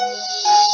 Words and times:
Now, 0.00 0.73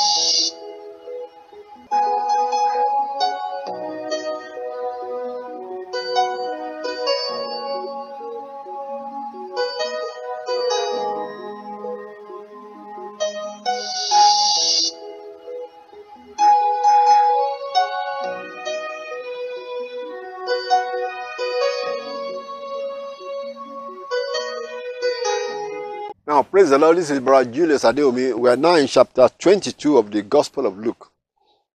praise 26.60 26.69
the 26.69 26.78
Lord. 26.78 26.98
This 26.98 27.09
is 27.09 27.20
Brother 27.20 27.50
Julius 27.50 27.84
Adeomi. 27.84 28.38
We 28.38 28.50
are 28.50 28.56
now 28.56 28.74
in 28.74 28.87
chapter 28.87 29.27
22 29.38 29.96
of 29.96 30.10
the 30.10 30.20
Gospel 30.20 30.66
of 30.66 30.77
Luke. 30.77 31.10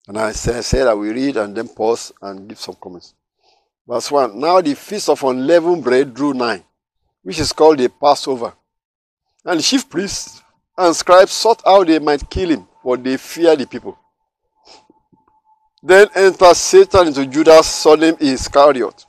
And 0.09 0.17
I 0.17 0.33
say, 0.33 0.59
say 0.59 0.83
that 0.83 0.97
we 0.97 1.09
read 1.09 1.37
and 1.37 1.55
then 1.55 1.69
pause 1.69 2.11
and 2.21 2.49
give 2.49 2.59
some 2.59 2.75
comments. 2.75 3.13
Verse 3.87 4.11
1 4.11 4.37
Now 4.37 4.59
the 4.59 4.75
feast 4.75 5.07
of 5.07 5.23
unleavened 5.23 5.85
bread 5.85 6.13
drew 6.13 6.33
nigh, 6.33 6.65
which 7.21 7.39
is 7.39 7.53
called 7.53 7.77
the 7.77 7.87
Passover. 7.87 8.51
And 9.45 9.57
the 9.59 9.63
chief 9.63 9.89
priests 9.89 10.41
and 10.77 10.93
scribes 10.93 11.31
sought 11.31 11.61
how 11.63 11.85
they 11.85 11.99
might 11.99 12.29
kill 12.29 12.49
him, 12.49 12.67
for 12.81 12.97
they 12.97 13.15
feared 13.15 13.59
the 13.59 13.67
people. 13.67 13.97
Then 15.81 16.09
entered 16.13 16.55
Satan 16.55 17.07
into 17.07 17.25
Judas, 17.25 17.67
son 17.67 18.01
named 18.01 18.21
Iscariot, 18.21 19.05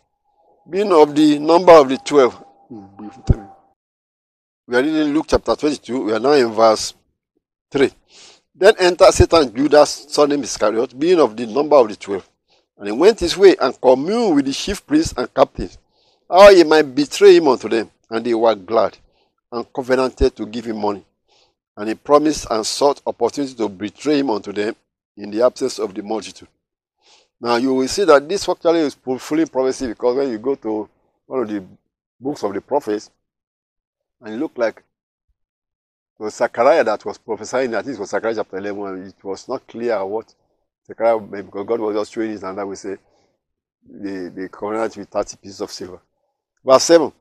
being 0.70 0.92
of 0.92 1.16
the 1.16 1.40
number 1.40 1.72
of 1.72 1.88
the 1.88 1.98
twelve. 1.98 2.34
Hmm, 2.68 3.53
We 4.66 4.76
are 4.76 4.82
reading 4.82 5.12
Luke 5.12 5.26
chapter 5.28 5.54
22. 5.54 6.04
We 6.04 6.12
are 6.14 6.18
now 6.18 6.32
in 6.32 6.50
verse 6.50 6.94
3. 7.70 7.90
Then 8.54 8.72
entered 8.78 9.12
Satan 9.12 9.54
Judas, 9.54 10.06
son 10.08 10.30
named 10.30 10.44
Iscariot, 10.44 10.98
being 10.98 11.20
of 11.20 11.36
the 11.36 11.44
number 11.46 11.76
of 11.76 11.86
the 11.86 11.96
twelve. 11.96 12.26
And 12.78 12.86
he 12.86 12.92
went 12.92 13.20
his 13.20 13.36
way 13.36 13.56
and 13.60 13.78
communed 13.78 14.34
with 14.34 14.46
the 14.46 14.54
chief 14.54 14.86
priests 14.86 15.12
and 15.18 15.32
captains, 15.34 15.76
how 16.30 16.50
he 16.50 16.64
might 16.64 16.94
betray 16.94 17.36
him 17.36 17.48
unto 17.48 17.68
them. 17.68 17.90
And 18.08 18.24
they 18.24 18.32
were 18.32 18.54
glad 18.54 18.96
and 19.52 19.70
covenanted 19.70 20.34
to 20.36 20.46
give 20.46 20.64
him 20.64 20.80
money. 20.80 21.04
And 21.76 21.90
he 21.90 21.94
promised 21.94 22.46
and 22.50 22.64
sought 22.64 23.02
opportunity 23.06 23.52
to 23.56 23.68
betray 23.68 24.20
him 24.20 24.30
unto 24.30 24.50
them 24.50 24.74
in 25.18 25.30
the 25.30 25.44
absence 25.44 25.78
of 25.78 25.92
the 25.94 26.02
multitude. 26.02 26.48
Now 27.38 27.56
you 27.56 27.74
will 27.74 27.88
see 27.88 28.04
that 28.04 28.26
this 28.26 28.48
actually 28.48 28.80
is 28.80 28.94
fulfilling 28.94 29.48
prophecy 29.48 29.88
because 29.88 30.16
when 30.16 30.30
you 30.30 30.38
go 30.38 30.54
to 30.54 30.88
one 31.26 31.42
of 31.42 31.48
the 31.48 31.62
books 32.18 32.42
of 32.42 32.54
the 32.54 32.62
prophets, 32.62 33.10
and 34.24 34.34
it 34.34 34.38
looked 34.38 34.58
like 34.58 34.78
it 34.78 36.22
was 36.22 36.34
Zechariah 36.34 36.84
that 36.84 37.04
was 37.04 37.18
prophesying. 37.18 37.72
Think 37.72 37.86
it 37.86 37.98
was 37.98 38.10
Zechariah 38.10 38.36
chapter 38.36 38.56
11, 38.56 38.86
and 38.86 39.06
it 39.06 39.22
was 39.22 39.48
not 39.48 39.66
clear 39.66 40.04
what 40.04 40.34
Zechariah, 40.86 41.18
because 41.18 41.66
God 41.66 41.80
was 41.80 41.94
just 41.96 42.12
showing 42.12 42.30
it, 42.30 42.42
and 42.42 42.56
that 42.56 42.66
we 42.66 42.76
say 42.76 42.96
the, 43.86 44.32
the 44.34 44.48
covenant 44.48 44.96
with 44.96 45.08
30 45.08 45.36
pieces 45.36 45.60
of 45.60 45.70
silver. 45.70 46.00
Verse 46.64 46.84
7 46.84 47.12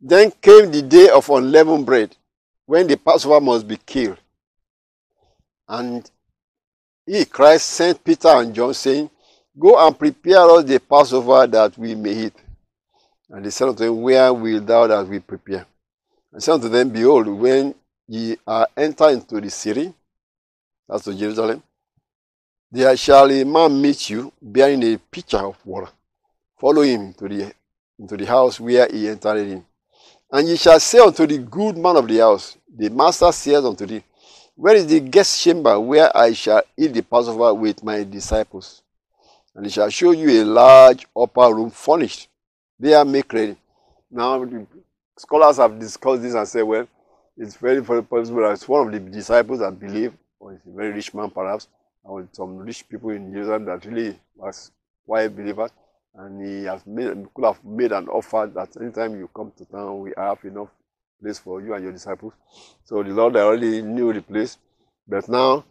Then 0.00 0.30
came 0.30 0.70
the 0.70 0.82
day 0.82 1.08
of 1.08 1.28
unleavened 1.30 1.86
bread, 1.86 2.14
when 2.66 2.86
the 2.86 2.96
Passover 2.96 3.40
must 3.40 3.66
be 3.66 3.78
killed. 3.78 4.18
And 5.68 6.08
he, 7.06 7.24
Christ, 7.24 7.66
sent 7.70 8.04
Peter 8.04 8.28
and 8.28 8.54
John, 8.54 8.74
saying, 8.74 9.08
Go 9.58 9.78
and 9.86 9.98
prepare 9.98 10.50
us 10.50 10.64
the 10.64 10.78
Passover 10.80 11.46
that 11.46 11.78
we 11.78 11.94
may 11.94 12.26
eat. 12.26 12.34
And 13.30 13.44
they 13.44 13.50
said 13.50 13.68
unto 13.68 13.84
him, 13.84 14.02
Where 14.02 14.34
will 14.34 14.60
thou 14.60 14.86
that 14.86 15.08
we 15.08 15.20
prepare? 15.20 15.66
And 16.36 16.42
said 16.42 16.52
unto 16.52 16.68
them, 16.68 16.90
Behold, 16.90 17.28
when 17.28 17.74
ye 18.06 18.36
are 18.46 18.68
entered 18.76 19.12
into 19.12 19.40
the 19.40 19.48
city, 19.48 19.90
that's 20.86 21.04
to 21.04 21.14
Jerusalem, 21.14 21.62
there 22.70 22.94
shall 22.94 23.30
a 23.30 23.42
man 23.42 23.80
meet 23.80 24.10
you 24.10 24.30
bearing 24.42 24.82
a 24.82 24.98
pitcher 24.98 25.38
of 25.38 25.56
water. 25.64 25.90
Follow 26.58 26.82
him 26.82 27.14
to 27.14 27.26
the, 27.26 27.54
into 27.98 28.18
the 28.18 28.26
house 28.26 28.60
where 28.60 28.86
he 28.86 29.08
entered 29.08 29.38
in. 29.38 29.64
And 30.30 30.46
ye 30.46 30.56
shall 30.56 30.78
say 30.78 30.98
unto 30.98 31.26
the 31.26 31.38
good 31.38 31.78
man 31.78 31.96
of 31.96 32.06
the 32.06 32.18
house, 32.18 32.58
The 32.68 32.90
master 32.90 33.32
says 33.32 33.64
unto 33.64 33.86
thee, 33.86 34.02
Where 34.56 34.74
is 34.74 34.86
the 34.86 35.00
guest 35.00 35.40
chamber 35.40 35.80
where 35.80 36.14
I 36.14 36.34
shall 36.34 36.60
eat 36.76 36.92
the 36.92 37.00
Passover 37.00 37.54
with 37.54 37.82
my 37.82 38.04
disciples? 38.04 38.82
And 39.54 39.64
he 39.64 39.72
shall 39.72 39.88
show 39.88 40.10
you 40.10 40.42
a 40.42 40.44
large 40.44 41.06
upper 41.16 41.54
room 41.54 41.70
furnished. 41.70 42.28
There 42.78 43.02
make 43.06 43.32
ready. 43.32 43.56
Now, 44.10 44.44
scholars 45.16 45.56
have 45.56 45.78
discussed 45.78 46.22
this 46.22 46.34
and 46.34 46.46
said, 46.46 46.62
well, 46.62 46.86
it's 47.36 47.56
very, 47.56 47.80
very 47.80 48.02
possible 48.02 48.42
that 48.42 48.52
it's 48.52 48.68
one 48.68 48.86
of 48.86 48.92
the 48.92 49.00
disciples 49.10 49.60
that 49.60 49.78
believe, 49.78 50.12
or 50.38 50.52
it's 50.52 50.66
a 50.66 50.70
very 50.70 50.92
rich 50.92 51.12
man 51.14 51.30
perhaps, 51.30 51.68
or 52.02 52.26
some 52.32 52.56
rich 52.56 52.88
people 52.88 53.10
in 53.10 53.32
Jerusalem 53.32 53.64
that 53.66 53.84
really 53.84 54.18
was 54.34 54.70
quiet 55.04 55.36
believers, 55.36 55.70
and 56.14 56.46
he 56.46 56.64
has 56.64 56.86
made, 56.86 57.12
could 57.34 57.44
have 57.44 57.62
made 57.64 57.92
an 57.92 58.08
offer 58.08 58.50
that 58.54 58.76
anytime 58.80 59.18
you 59.18 59.28
come 59.34 59.52
to 59.56 59.64
town, 59.66 60.00
we 60.00 60.12
have 60.16 60.42
enough 60.44 60.68
place 61.20 61.38
for 61.38 61.60
you 61.60 61.74
and 61.74 61.82
your 61.82 61.92
disciples. 61.92 62.32
So 62.84 63.02
the 63.02 63.10
Lord 63.10 63.36
already 63.36 63.82
knew 63.82 64.12
the 64.12 64.22
place, 64.22 64.58
but 65.06 65.28
now, 65.28 65.64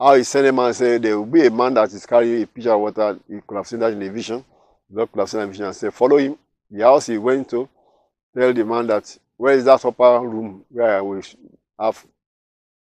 how 0.00 0.14
he 0.14 0.24
sent 0.24 0.46
a 0.46 0.52
man 0.52 0.74
said, 0.74 1.02
there 1.02 1.18
will 1.18 1.26
be 1.26 1.46
a 1.46 1.50
man 1.50 1.74
that 1.74 1.92
is 1.92 2.06
carrying 2.06 2.42
a 2.42 2.46
pitcher 2.46 2.72
of 2.72 2.80
water, 2.80 3.18
he 3.28 3.40
could 3.46 3.56
have 3.56 3.66
seen 3.66 3.80
that 3.80 3.92
in 3.92 4.02
a 4.02 4.10
vision, 4.10 4.44
the 4.90 4.96
Lord 4.96 5.12
could 5.12 5.20
have 5.20 5.28
seen 5.30 5.40
that 5.40 5.46
a 5.46 5.48
vision 5.48 5.66
and 5.66 5.76
said, 5.76 5.94
follow 5.94 6.16
him. 6.16 6.38
The 6.70 6.82
house 6.82 7.06
he 7.06 7.18
went 7.18 7.48
to, 7.50 7.68
tell 8.36 8.52
the 8.52 8.64
man 8.64 8.86
that 8.88 9.16
where 9.36 9.54
is 9.54 9.64
that 9.64 9.84
upper 9.84 10.20
room 10.20 10.64
where 10.68 10.96
I 10.96 11.00
will 11.00 11.22
have 11.78 12.04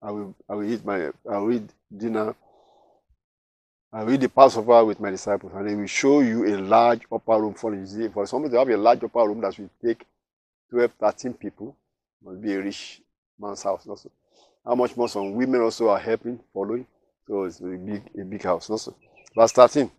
I 0.03 0.11
will 0.11 0.34
I 0.49 0.55
will 0.55 0.72
eat 0.72 0.84
my 0.84 1.11
I 1.31 1.38
will 1.38 1.53
eat 1.53 1.71
dinner. 1.94 2.34
I 3.93 4.05
will 4.05 4.15
eat 4.15 4.21
the 4.21 4.28
Passover 4.28 4.84
with 4.84 5.00
my 5.00 5.11
disciples, 5.11 5.53
and 5.55 5.69
they 5.69 5.75
will 5.75 5.87
show 5.87 6.21
you 6.21 6.47
a 6.47 6.56
large 6.61 7.03
upper 7.11 7.41
room 7.41 7.55
for 7.55 7.75
you. 7.75 8.11
For 8.11 8.25
somebody 8.25 8.53
to 8.53 8.59
have 8.61 8.69
a 8.69 8.77
large 8.77 9.03
upper 9.03 9.27
room 9.27 9.41
that 9.41 9.59
will 9.59 9.71
take 9.84 10.06
12, 10.71 10.93
13 10.93 11.34
people, 11.34 11.77
must 12.22 12.41
be 12.41 12.55
a 12.55 12.61
rich 12.62 13.03
man's 13.38 13.62
house 13.62 13.87
also. 13.88 14.11
How 14.65 14.77
much 14.77 14.97
more 14.97 15.09
some 15.09 15.32
women 15.32 15.62
also 15.62 15.88
are 15.88 15.99
helping, 15.99 16.38
following. 16.55 16.87
So 17.27 17.44
it's 17.44 17.61
a 17.61 17.65
big 17.65 18.03
a 18.19 18.25
big 18.25 18.43
house 18.43 18.71
also. 18.71 18.94
Verse 19.34 19.53
13. 19.53 19.91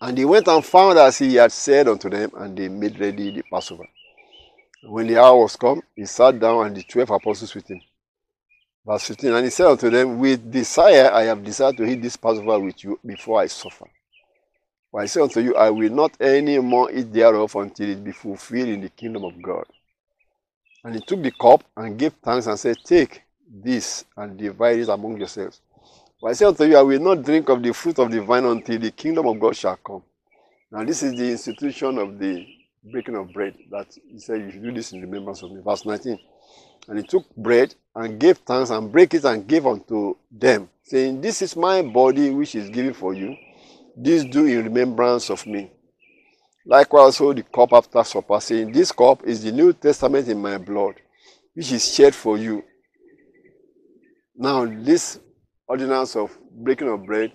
And 0.00 0.16
they 0.18 0.24
went 0.24 0.48
and 0.48 0.64
found 0.64 0.98
as 0.98 1.18
he 1.18 1.36
had 1.36 1.52
said 1.52 1.86
unto 1.86 2.08
them, 2.10 2.32
and 2.36 2.56
they 2.56 2.68
made 2.68 2.98
ready 2.98 3.30
the 3.30 3.42
Passover. 3.50 3.86
When 4.82 5.06
the 5.06 5.18
hour 5.18 5.42
was 5.42 5.56
come, 5.56 5.82
he 5.94 6.06
sat 6.06 6.38
down 6.38 6.66
and 6.66 6.76
the 6.76 6.82
twelve 6.82 7.10
apostles 7.10 7.54
with 7.54 7.68
him. 7.68 7.80
Verse 8.86 9.08
15, 9.08 9.34
and 9.34 9.44
he 9.44 9.50
said 9.50 9.66
unto 9.66 9.90
them, 9.90 10.18
With 10.18 10.50
desire 10.50 11.10
I 11.12 11.24
have 11.24 11.44
desired 11.44 11.76
to 11.76 11.84
eat 11.84 12.00
this 12.00 12.16
Passover 12.16 12.58
with 12.58 12.82
you 12.82 12.98
before 13.04 13.40
I 13.40 13.46
suffer. 13.46 13.86
For 14.90 15.00
I 15.00 15.06
say 15.06 15.20
unto 15.20 15.40
you, 15.40 15.54
I 15.54 15.68
will 15.68 15.92
not 15.92 16.20
any 16.20 16.58
more 16.58 16.90
eat 16.90 17.12
thereof 17.12 17.54
until 17.56 17.90
it 17.90 18.02
be 18.02 18.12
fulfilled 18.12 18.68
in 18.68 18.80
the 18.80 18.88
kingdom 18.88 19.24
of 19.24 19.40
God. 19.42 19.64
And 20.82 20.94
he 20.94 21.00
took 21.02 21.22
the 21.22 21.30
cup 21.30 21.62
and 21.76 21.98
gave 21.98 22.14
thanks 22.14 22.46
and 22.46 22.58
said, 22.58 22.78
Take 22.82 23.22
this 23.46 24.06
and 24.16 24.38
divide 24.38 24.78
it 24.78 24.88
among 24.88 25.18
yourselves. 25.18 25.60
For 26.18 26.30
I 26.30 26.32
say 26.32 26.46
unto 26.46 26.64
you, 26.64 26.78
I 26.78 26.82
will 26.82 27.00
not 27.00 27.22
drink 27.22 27.50
of 27.50 27.62
the 27.62 27.74
fruit 27.74 27.98
of 27.98 28.10
the 28.10 28.22
vine 28.22 28.46
until 28.46 28.78
the 28.78 28.90
kingdom 28.90 29.26
of 29.26 29.38
God 29.38 29.54
shall 29.54 29.76
come. 29.76 30.02
Now 30.72 30.84
this 30.84 31.02
is 31.02 31.16
the 31.16 31.30
institution 31.30 31.98
of 31.98 32.18
the 32.18 32.46
breaking 32.82 33.16
of 33.16 33.32
bread 33.32 33.54
that 33.70 33.86
he 34.10 34.18
said 34.18 34.40
you 34.40 34.50
should 34.50 34.62
do 34.62 34.72
this 34.72 34.92
in 34.92 35.00
remembrance 35.00 35.42
of 35.42 35.52
me. 35.52 35.60
Verse 35.64 35.84
19. 35.84 36.18
And 36.88 36.98
he 36.98 37.06
took 37.06 37.28
bread 37.36 37.74
and 37.94 38.18
gave 38.18 38.38
thanks 38.38 38.70
and 38.70 38.90
break 38.90 39.14
it 39.14 39.24
and 39.24 39.46
gave 39.46 39.66
unto 39.66 40.16
them, 40.30 40.68
saying, 40.82 41.20
This 41.20 41.42
is 41.42 41.56
my 41.56 41.82
body 41.82 42.30
which 42.30 42.54
is 42.54 42.70
given 42.70 42.94
for 42.94 43.14
you. 43.14 43.36
This 43.96 44.24
do 44.24 44.46
in 44.46 44.64
remembrance 44.64 45.30
of 45.30 45.46
me. 45.46 45.70
Likewise, 46.64 47.20
also 47.20 47.32
the 47.32 47.42
cup 47.42 47.72
after 47.72 48.02
supper, 48.04 48.40
saying, 48.40 48.72
This 48.72 48.92
cup 48.92 49.24
is 49.24 49.42
the 49.42 49.52
New 49.52 49.72
Testament 49.72 50.28
in 50.28 50.40
my 50.40 50.58
blood, 50.58 50.94
which 51.54 51.72
is 51.72 51.94
shed 51.94 52.14
for 52.14 52.38
you. 52.38 52.64
Now, 54.36 54.64
this 54.64 55.20
ordinance 55.66 56.16
of 56.16 56.36
breaking 56.50 56.88
of 56.88 57.04
bread, 57.04 57.32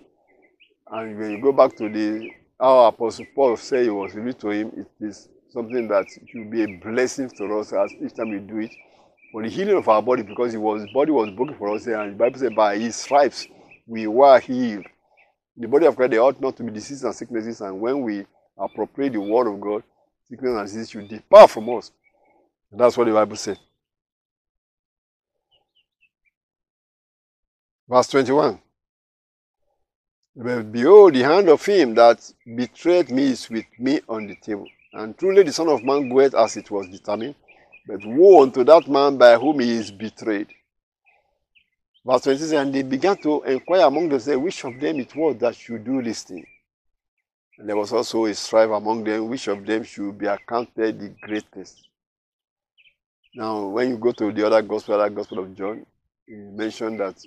and 0.92 1.18
when 1.18 1.32
you 1.32 1.42
go 1.42 1.52
back 1.52 1.76
to 1.78 1.90
the 1.90 2.30
how 2.60 2.86
Apostle 2.86 3.26
Paul 3.36 3.58
said 3.58 3.86
it 3.86 3.92
was 3.92 4.14
revealed 4.16 4.40
to 4.40 4.50
him, 4.50 4.72
it 4.78 5.06
is 5.06 5.28
something 5.56 5.88
that 5.88 6.06
should 6.30 6.52
be 6.52 6.64
a 6.64 6.68
blessing 6.68 7.30
to 7.30 7.60
us 7.60 7.72
as 7.72 7.92
each 7.94 8.14
time 8.14 8.30
we 8.30 8.40
do 8.40 8.60
it 8.60 8.72
for 9.32 9.42
the 9.42 9.50
healing 9.50 9.78
of 9.78 9.88
our 9.88 10.02
body 10.02 10.22
because 10.22 10.54
it 10.54 10.58
was 10.58 10.86
body 10.94 11.12
was 11.12 11.32
broken 11.32 11.56
for 11.56 11.74
us 11.74 11.88
and 11.88 12.12
the 12.12 12.16
Bible 12.16 12.38
said 12.38 12.54
by 12.54 12.78
his 12.78 12.98
stripes 12.98 13.48
we 13.88 14.06
were 14.06 14.38
healed. 14.40 14.86
The 15.56 15.68
body 15.68 15.86
of 15.86 15.96
Christ 15.96 16.12
they 16.12 16.20
ought 16.20 16.42
not 16.42 16.58
to 16.58 16.64
be 16.64 16.74
diseases 16.74 17.06
and 17.06 17.16
sicknesses 17.16 17.62
and 17.62 17.80
when 17.80 18.02
we 18.02 18.26
appropriate 18.58 19.14
the 19.14 19.22
word 19.22 19.48
of 19.48 19.62
God, 19.62 19.84
sickness 20.30 20.58
and 20.58 20.68
disease 20.68 20.90
should 20.90 21.08
depart 21.08 21.50
from 21.50 21.70
us. 21.70 21.92
And 22.72 22.80
that's 22.80 22.98
what 22.98 23.08
the 23.08 23.14
Bible 23.14 23.38
said. 23.38 23.58
Verse 27.88 28.08
21. 28.08 28.60
But 30.36 30.70
behold, 30.70 31.14
the 31.14 31.24
hand 31.24 31.48
of 31.48 31.66
him 31.66 31.96
that 31.96 32.30
betrayed 32.58 33.10
me 33.10 33.32
is 33.32 33.50
with 33.50 33.66
me 33.80 34.02
on 34.10 34.28
the 34.28 34.36
table. 34.36 34.68
And 34.96 35.18
truly 35.18 35.44
the 35.44 35.52
Son 35.52 35.68
of 35.68 35.84
Man 35.84 36.08
goeth 36.08 36.34
as 36.34 36.56
it 36.56 36.72
was 36.72 36.88
determined. 36.88 37.36
But 37.86 38.00
woe 38.06 38.42
unto 38.44 38.64
that 38.64 38.88
man 38.88 39.18
by 39.18 39.36
whom 39.36 39.60
he 39.60 39.72
is 39.72 39.92
betrayed. 39.92 40.48
Verse 42.06 42.22
26, 42.22 42.52
and 42.54 42.74
they 42.74 42.84
began 42.84 43.18
to 43.18 43.44
inquire 43.44 43.86
among 43.88 44.10
themselves 44.10 44.42
which 44.42 44.64
of 44.64 44.80
them 44.80 45.00
it 45.00 45.14
was 45.14 45.36
that 45.38 45.56
should 45.56 45.84
do 45.84 46.02
this 46.02 46.24
thing. 46.24 46.46
And 47.58 47.68
there 47.68 47.76
was 47.76 47.92
also 47.92 48.26
a 48.26 48.34
strife 48.34 48.70
among 48.70 49.04
them 49.04 49.28
which 49.28 49.48
of 49.48 49.66
them 49.66 49.84
should 49.84 50.18
be 50.18 50.28
accounted 50.28 51.00
the 51.00 51.10
greatest. 51.22 51.88
Now, 53.36 53.68
when 53.68 53.90
you 53.90 53.98
go 53.98 54.14
to 54.14 54.32
the 54.32 54.48
other 54.48 54.62
gospel, 54.62 54.96
other 54.96 55.10
gospel 55.10 55.40
of 55.40 55.54
John, 55.56 55.86
he 56.26 56.36
mentioned 56.36 57.02
that 57.02 57.22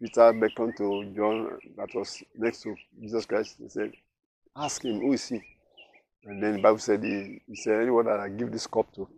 Peter 0.00 0.32
beckoned 0.32 0.76
to 0.76 1.12
John 1.16 1.58
that 1.76 1.92
was 1.94 2.22
next 2.36 2.62
to 2.62 2.76
Jesus 3.00 3.26
Christ. 3.26 3.56
He 3.58 3.68
said, 3.68 3.92
Ask 4.54 4.84
him, 4.84 5.00
who 5.00 5.14
is 5.14 5.26
he? 5.26 5.42
And 6.24 6.42
then 6.42 6.54
the 6.54 6.62
Bible 6.62 6.78
said, 6.78 7.02
He, 7.02 7.40
he 7.46 7.56
said, 7.56 7.82
Anyone 7.82 8.06
that 8.06 8.20
I 8.20 8.28
give 8.28 8.52
this 8.52 8.66
cup 8.66 8.92
to, 8.94 9.08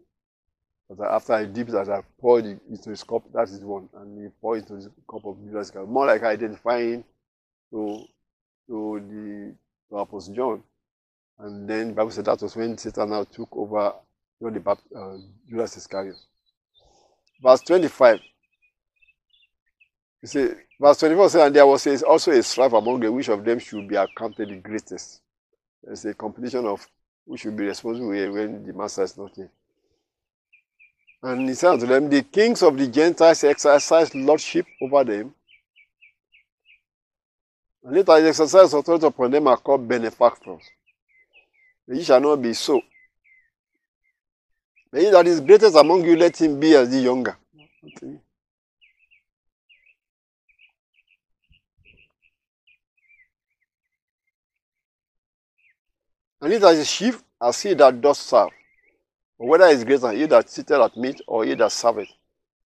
after 1.10 1.32
I 1.32 1.44
dip 1.46 1.68
that 1.68 1.88
I 1.88 2.02
poured 2.20 2.46
it 2.46 2.60
into 2.70 2.90
his 2.90 3.02
cup, 3.02 3.22
that 3.32 3.48
is 3.48 3.60
one. 3.60 3.88
And 3.94 4.22
he 4.22 4.28
poured 4.40 4.60
into 4.60 4.76
the 4.76 4.90
cup 5.10 5.24
of 5.24 5.42
Jesus 5.44 5.70
Christ. 5.70 5.88
More 5.88 6.06
like 6.06 6.22
identifying 6.22 7.04
to, 7.70 8.04
to 8.68 9.00
the 9.00 9.54
to 9.90 9.96
Apostle 9.96 10.34
John. 10.34 10.62
And 11.38 11.68
then 11.68 11.88
the 11.88 11.94
Bible 11.94 12.10
said 12.10 12.26
that 12.26 12.40
was 12.40 12.54
when 12.56 12.78
Satan 12.78 13.10
now 13.10 13.24
took 13.24 13.48
over 13.56 13.94
John 14.40 14.54
the 14.54 14.60
Baptist, 14.60 14.94
uh, 14.94 15.16
Judas 15.48 15.76
Iscariot. 15.76 16.16
Verse 17.42 17.60
25. 17.62 18.20
You 20.22 20.28
see, 20.28 20.48
verse 20.80 20.98
24 20.98 21.28
says, 21.30 21.46
And 21.46 21.56
there 21.56 21.66
was 21.66 22.02
also 22.02 22.30
a 22.30 22.42
strife 22.42 22.72
among 22.72 23.00
them, 23.00 23.14
which 23.14 23.28
of 23.28 23.44
them 23.44 23.58
should 23.58 23.88
be 23.88 23.96
accounted 23.96 24.48
the 24.48 24.56
greatest. 24.56 25.20
There's 25.82 26.04
a 26.04 26.14
competition 26.14 26.64
of 26.66 26.86
who 27.26 27.36
should 27.36 27.56
be 27.56 27.64
responsible 27.64 28.08
when 28.08 28.64
the 28.64 28.72
master 28.72 29.02
is 29.02 29.16
not 29.16 29.34
here. 29.34 29.50
And 31.22 31.48
he 31.48 31.54
said 31.54 31.72
unto 31.72 31.86
them, 31.86 32.10
The 32.10 32.22
kings 32.22 32.62
of 32.62 32.76
the 32.76 32.86
Gentiles 32.86 33.44
exercise 33.44 34.14
lordship 34.14 34.66
over 34.82 35.04
them. 35.04 35.34
And 37.82 37.96
later 37.96 38.20
he 38.20 38.28
exercise 38.28 38.74
authority 38.74 39.06
upon 39.06 39.30
them 39.30 39.46
are 39.48 39.56
called 39.56 39.88
benefactors. 39.88 40.62
But 41.88 41.96
ye 41.96 42.04
shall 42.04 42.20
not 42.20 42.42
be 42.42 42.52
so. 42.52 42.80
But 44.92 45.00
he 45.00 45.10
that 45.10 45.26
is 45.26 45.40
greatest 45.40 45.76
among 45.76 46.04
you, 46.04 46.16
let 46.16 46.40
him 46.40 46.60
be 46.60 46.74
as 46.76 46.90
the 46.90 47.00
younger. 47.00 47.36
Okay. 47.86 48.18
And 56.40 56.52
he 56.52 56.58
that 56.58 56.74
is 56.74 56.90
chief, 56.90 57.22
as 57.40 57.60
he 57.62 57.74
that 57.74 58.00
does 58.00 58.18
serve. 58.18 58.50
But 59.38 59.46
whether 59.46 59.66
is 59.66 59.84
greater, 59.84 60.12
he 60.12 60.26
that 60.26 60.50
sitteth 60.50 60.80
at 60.80 60.96
meat 60.96 61.20
or 61.26 61.44
he 61.44 61.54
that 61.54 61.72
serveth. 61.72 62.08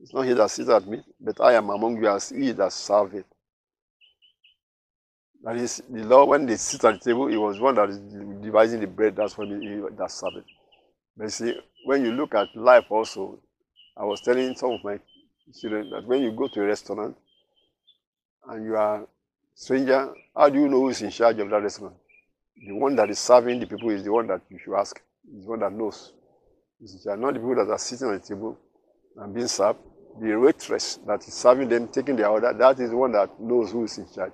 It's 0.00 0.12
not 0.12 0.22
he 0.22 0.32
that 0.34 0.50
sitteth 0.50 0.74
at 0.74 0.86
meat, 0.86 1.04
but 1.20 1.40
I 1.40 1.54
am 1.54 1.70
among 1.70 1.96
you 1.96 2.08
as 2.08 2.30
he 2.30 2.52
that 2.52 2.72
serveth. 2.72 3.24
That 5.42 5.56
is, 5.56 5.82
the 5.88 6.02
Lord, 6.04 6.28
when 6.28 6.46
they 6.46 6.56
sit 6.56 6.84
at 6.84 6.94
the 6.94 7.10
table, 7.10 7.28
he 7.28 7.36
was 7.36 7.60
one 7.60 7.76
that 7.76 7.90
is 7.90 7.98
dividing 7.98 8.80
the 8.80 8.86
bread. 8.86 9.16
That's 9.16 9.38
when 9.38 9.60
he, 9.62 9.96
that 9.96 10.10
serveth. 10.10 10.44
But 11.16 11.32
see, 11.32 11.54
when 11.84 12.04
you 12.04 12.12
look 12.12 12.34
at 12.34 12.54
life 12.54 12.86
also, 12.90 13.40
I 13.96 14.04
was 14.04 14.20
telling 14.20 14.54
some 14.56 14.72
of 14.72 14.84
my 14.84 14.98
children 15.58 15.90
that 15.90 16.06
when 16.06 16.22
you 16.22 16.32
go 16.32 16.48
to 16.48 16.62
a 16.62 16.66
restaurant 16.66 17.16
and 18.48 18.64
you 18.64 18.76
are 18.76 19.06
stranger, 19.54 20.12
how 20.36 20.48
do 20.48 20.60
you 20.60 20.68
know 20.68 20.80
who 20.80 20.90
is 20.90 21.02
in 21.02 21.10
charge 21.10 21.38
of 21.38 21.50
that 21.50 21.62
restaurant? 21.62 21.94
The 22.66 22.72
one 22.72 22.96
that 22.96 23.10
is 23.10 23.18
serving 23.18 23.60
the 23.60 23.66
people 23.66 23.90
is 23.90 24.02
the 24.04 24.12
one 24.12 24.26
that 24.28 24.42
you 24.50 24.58
should 24.58 24.74
ask. 24.78 25.00
Is 25.36 25.44
the 25.44 25.50
one 25.50 25.60
that 25.60 25.72
knows. 25.72 26.12
It's 26.80 27.06
not 27.06 27.34
the 27.34 27.40
people 27.40 27.56
that 27.56 27.70
are 27.70 27.78
sitting 27.78 28.08
on 28.08 28.14
the 28.14 28.20
table 28.20 28.58
and 29.16 29.34
being 29.34 29.48
served. 29.48 29.80
The 30.20 30.34
waitress 30.34 30.98
that 31.06 31.26
is 31.26 31.34
serving 31.34 31.68
them, 31.68 31.88
taking 31.88 32.16
their 32.16 32.28
order, 32.28 32.52
that 32.52 32.80
is 32.80 32.90
the 32.90 32.96
one 32.96 33.12
that 33.12 33.40
knows 33.40 33.70
who 33.70 33.84
is 33.84 33.98
in 33.98 34.06
charge. 34.12 34.32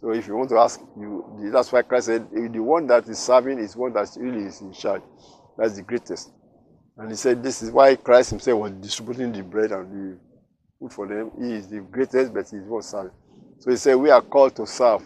So 0.00 0.12
if 0.12 0.26
you 0.28 0.36
want 0.36 0.50
to 0.50 0.58
ask, 0.58 0.80
you 0.96 1.50
that's 1.52 1.72
why 1.72 1.82
Christ 1.82 2.06
said 2.06 2.28
the 2.30 2.60
one 2.60 2.86
that 2.88 3.08
is 3.08 3.18
serving 3.18 3.58
is 3.58 3.74
one 3.74 3.92
that 3.94 4.08
really 4.16 4.44
is 4.44 4.60
in 4.60 4.72
charge. 4.72 5.02
That's 5.56 5.76
the 5.76 5.82
greatest. 5.82 6.30
And 6.96 7.10
he 7.10 7.16
said 7.16 7.42
this 7.42 7.62
is 7.62 7.70
why 7.70 7.96
Christ 7.96 8.30
himself 8.30 8.60
was 8.60 8.72
distributing 8.72 9.32
the 9.32 9.42
bread 9.42 9.72
and 9.72 9.90
the 9.90 10.18
food 10.78 10.92
for 10.92 11.08
them. 11.08 11.30
He 11.40 11.54
is 11.54 11.68
the 11.68 11.80
greatest, 11.80 12.32
but 12.34 12.48
he 12.48 12.56
is 12.56 12.66
one 12.66 12.82
serving. 12.82 13.12
So 13.58 13.70
he 13.70 13.76
said 13.76 13.94
we 13.94 14.10
are 14.10 14.22
called 14.22 14.54
to 14.56 14.66
serve. 14.66 15.02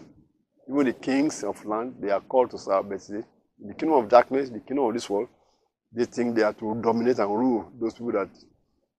Even 0.69 0.85
the 0.85 0.93
kings 0.93 1.43
of 1.43 1.63
land, 1.65 1.95
they 1.99 2.11
are 2.11 2.21
called 2.21 2.51
to 2.51 2.57
serve. 2.59 2.87
But 2.89 3.01
see, 3.01 3.21
the 3.59 3.73
kingdom 3.73 3.97
of 3.97 4.09
darkness, 4.09 4.49
the 4.49 4.59
kingdom 4.59 4.85
of 4.85 4.93
this 4.93 5.09
world, 5.09 5.29
they 5.91 6.05
think 6.05 6.35
they 6.35 6.43
are 6.43 6.53
to 6.53 6.79
dominate 6.81 7.17
and 7.17 7.29
rule 7.29 7.71
those 7.79 7.93
people 7.93 8.11
that, 8.11 8.29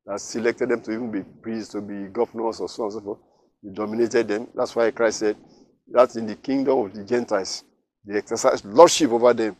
that 0.05 0.21
selected 0.21 0.69
them 0.69 0.81
to 0.83 0.93
even 0.93 1.11
be 1.13 1.23
priests, 1.23 1.73
to 1.73 1.81
be 1.81 2.09
governors, 2.09 2.61
or 2.61 2.69
so 2.69 2.83
on 2.83 2.87
and 2.87 2.93
so 2.95 3.01
forth. 3.01 3.19
They 3.63 3.71
dominated 3.71 4.27
them. 4.27 4.49
That's 4.55 4.75
why 4.75 4.91
Christ 4.91 5.21
said 5.21 5.37
that 5.93 6.17
in 6.17 6.27
the 6.27 6.35
kingdom 6.35 6.79
of 6.79 6.93
the 6.93 7.05
Gentiles, 7.05 7.63
they 8.05 8.19
exercise 8.19 8.65
lordship 8.65 9.13
over 9.13 9.33
them. 9.33 9.57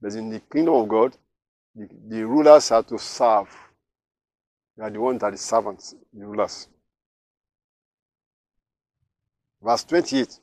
But 0.00 0.14
in 0.14 0.28
the 0.28 0.40
kingdom 0.40 0.74
of 0.74 0.88
God, 0.88 1.16
the, 1.74 1.88
the 2.08 2.26
rulers 2.26 2.70
are 2.70 2.82
to 2.82 2.98
serve. 2.98 3.48
They 4.76 4.84
are 4.84 4.90
the 4.90 5.00
ones 5.00 5.20
that 5.20 5.26
are 5.26 5.30
the 5.32 5.38
servants, 5.38 5.94
the 6.12 6.26
rulers. 6.26 6.68
Verse 9.62 9.84
28. 9.84 10.38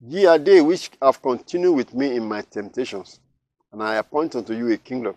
Ye 0.00 0.26
are 0.26 0.38
they 0.38 0.60
which 0.60 0.90
have 1.00 1.22
continued 1.22 1.72
with 1.72 1.94
me 1.94 2.16
in 2.16 2.28
my 2.28 2.42
temptations, 2.42 3.20
and 3.72 3.82
I 3.82 3.96
appoint 3.96 4.36
unto 4.36 4.52
you 4.52 4.70
a 4.70 4.76
kingdom, 4.76 5.16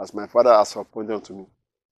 as 0.00 0.14
my 0.14 0.26
father 0.26 0.54
has 0.54 0.76
appointed 0.76 1.14
unto 1.14 1.34
me, 1.34 1.46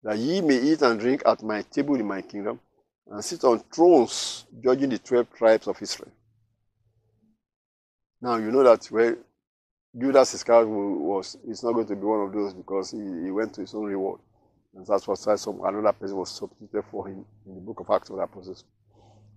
that 0.03 0.17
ye 0.17 0.41
may 0.41 0.57
eat 0.57 0.81
and 0.81 0.99
drink 0.99 1.21
at 1.25 1.43
my 1.43 1.61
table 1.63 1.95
in 1.95 2.05
my 2.07 2.21
kingdom, 2.21 2.59
and 3.07 3.23
sit 3.23 3.43
on 3.43 3.59
thrones 3.73 4.45
judging 4.63 4.89
the 4.89 4.99
twelve 4.99 5.31
tribes 5.33 5.67
of 5.67 5.81
Israel. 5.81 6.11
Now 8.21 8.37
you 8.37 8.51
know 8.51 8.63
that 8.63 8.85
where 8.85 9.17
Judas 9.95 10.33
Iscariot 10.33 10.67
was, 10.67 11.37
it's 11.45 11.61
not 11.61 11.73
going 11.73 11.87
to 11.87 11.95
be 11.95 12.01
one 12.05 12.21
of 12.21 12.33
those 12.33 12.53
because 12.53 12.91
he, 12.91 12.97
he 12.97 13.31
went 13.31 13.53
to 13.55 13.61
his 13.61 13.73
own 13.75 13.85
reward. 13.85 14.21
And 14.73 14.87
that's 14.87 15.07
what 15.07 15.19
some 15.19 15.61
another 15.63 15.91
person 15.91 16.17
was 16.17 16.31
substituted 16.31 16.85
for 16.89 17.07
him 17.07 17.25
in 17.45 17.55
the 17.55 17.61
book 17.61 17.81
of 17.81 17.89
Acts 17.91 18.09
of 18.09 18.15
the 18.15 18.23
Apostles. 18.23 18.63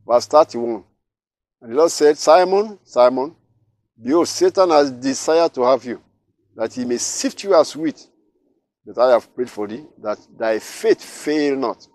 Verse 0.06 0.26
31. 0.26 0.82
And 1.60 1.72
the 1.72 1.76
Lord 1.76 1.90
said, 1.90 2.18
Simon, 2.18 2.78
Simon, 2.84 3.34
behold, 4.00 4.28
Satan 4.28 4.70
has 4.70 4.90
desired 4.90 5.54
to 5.54 5.62
have 5.62 5.84
you, 5.84 6.00
that 6.54 6.72
he 6.72 6.84
may 6.84 6.98
sift 6.98 7.42
you 7.44 7.54
as 7.54 7.74
wheat. 7.74 8.06
But 8.84 8.98
I 8.98 9.12
have 9.12 9.34
prayed 9.34 9.50
for 9.50 9.66
thee, 9.66 9.84
that 10.02 10.18
thy 10.38 10.58
faith 10.58 11.02
fail 11.02 11.56
not. 11.56 11.86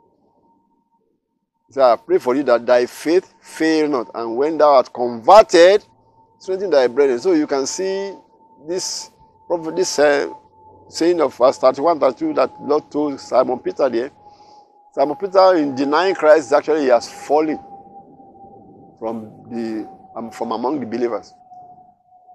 So 1.72 1.82
I 1.82 1.96
pray 1.96 2.18
for 2.18 2.34
thee 2.36 2.41
that 2.41 2.65
thy 2.65 2.86
faith 2.86 3.34
fail 3.41 3.88
not. 3.88 4.12
And 4.13 4.36
when 4.36 4.58
thou 4.58 4.74
art 4.74 4.94
converted, 4.94 5.86
strengthen 6.38 6.70
thy 6.70 6.88
brethren. 6.88 7.20
So 7.20 7.32
you 7.32 7.48
can 7.48 7.65
see 7.65 8.13
this 8.68 9.10
prophet, 9.48 9.77
this 9.77 9.98
uh, 9.98 10.34
saying 10.89 11.22
of 11.22 11.34
verse 11.38 11.58
31, 11.60 12.00
32 12.00 12.34
that 12.34 12.51
Lord 12.62 12.91
told 12.91 13.20
Simon 13.22 13.60
Peter 13.60 13.88
there. 13.88 14.12
Simon 14.94 15.15
Peter, 15.15 15.56
in 15.56 15.74
denying 15.74 16.13
Christ, 16.13 16.51
actually 16.51 16.82
he 16.82 16.88
has 16.88 17.10
fallen 17.10 17.58
from 19.01 19.50
the 19.50 19.89
um, 20.15 20.29
from 20.29 20.51
among 20.51 20.79
the 20.79 20.86
believers. 20.86 21.34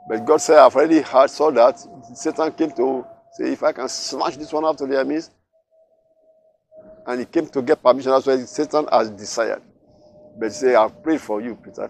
But 0.09 0.25
God 0.27 0.39
said, 0.39 0.59
I've 0.59 0.75
already 0.75 1.01
heard, 1.01 1.31
saw 1.31 1.53
that. 1.53 1.79
Satan 2.13 2.51
came 2.53 2.73
to 2.73 3.07
say, 3.35 3.53
if 3.53 3.63
I 3.63 3.71
can 3.71 3.89
smash 3.89 4.37
this 4.37 4.53
one 4.53 4.65
out 4.65 4.81
of 4.81 4.89
their 4.89 5.05
midst. 5.05 5.33
And 7.07 7.21
he 7.21 7.27
came 7.27 7.47
to 7.47 7.63
get 7.63 7.81
permission. 7.81 8.11
That's 8.11 8.27
why 8.27 8.39
Satan 8.39 8.87
has 8.91 9.11
desired. 9.11 9.63
But 10.37 10.47
he 10.47 10.53
said, 10.55 10.75
I've 10.75 11.01
prayed 11.05 11.21
for 11.21 11.41
you, 11.41 11.55
Peter. 11.55 11.89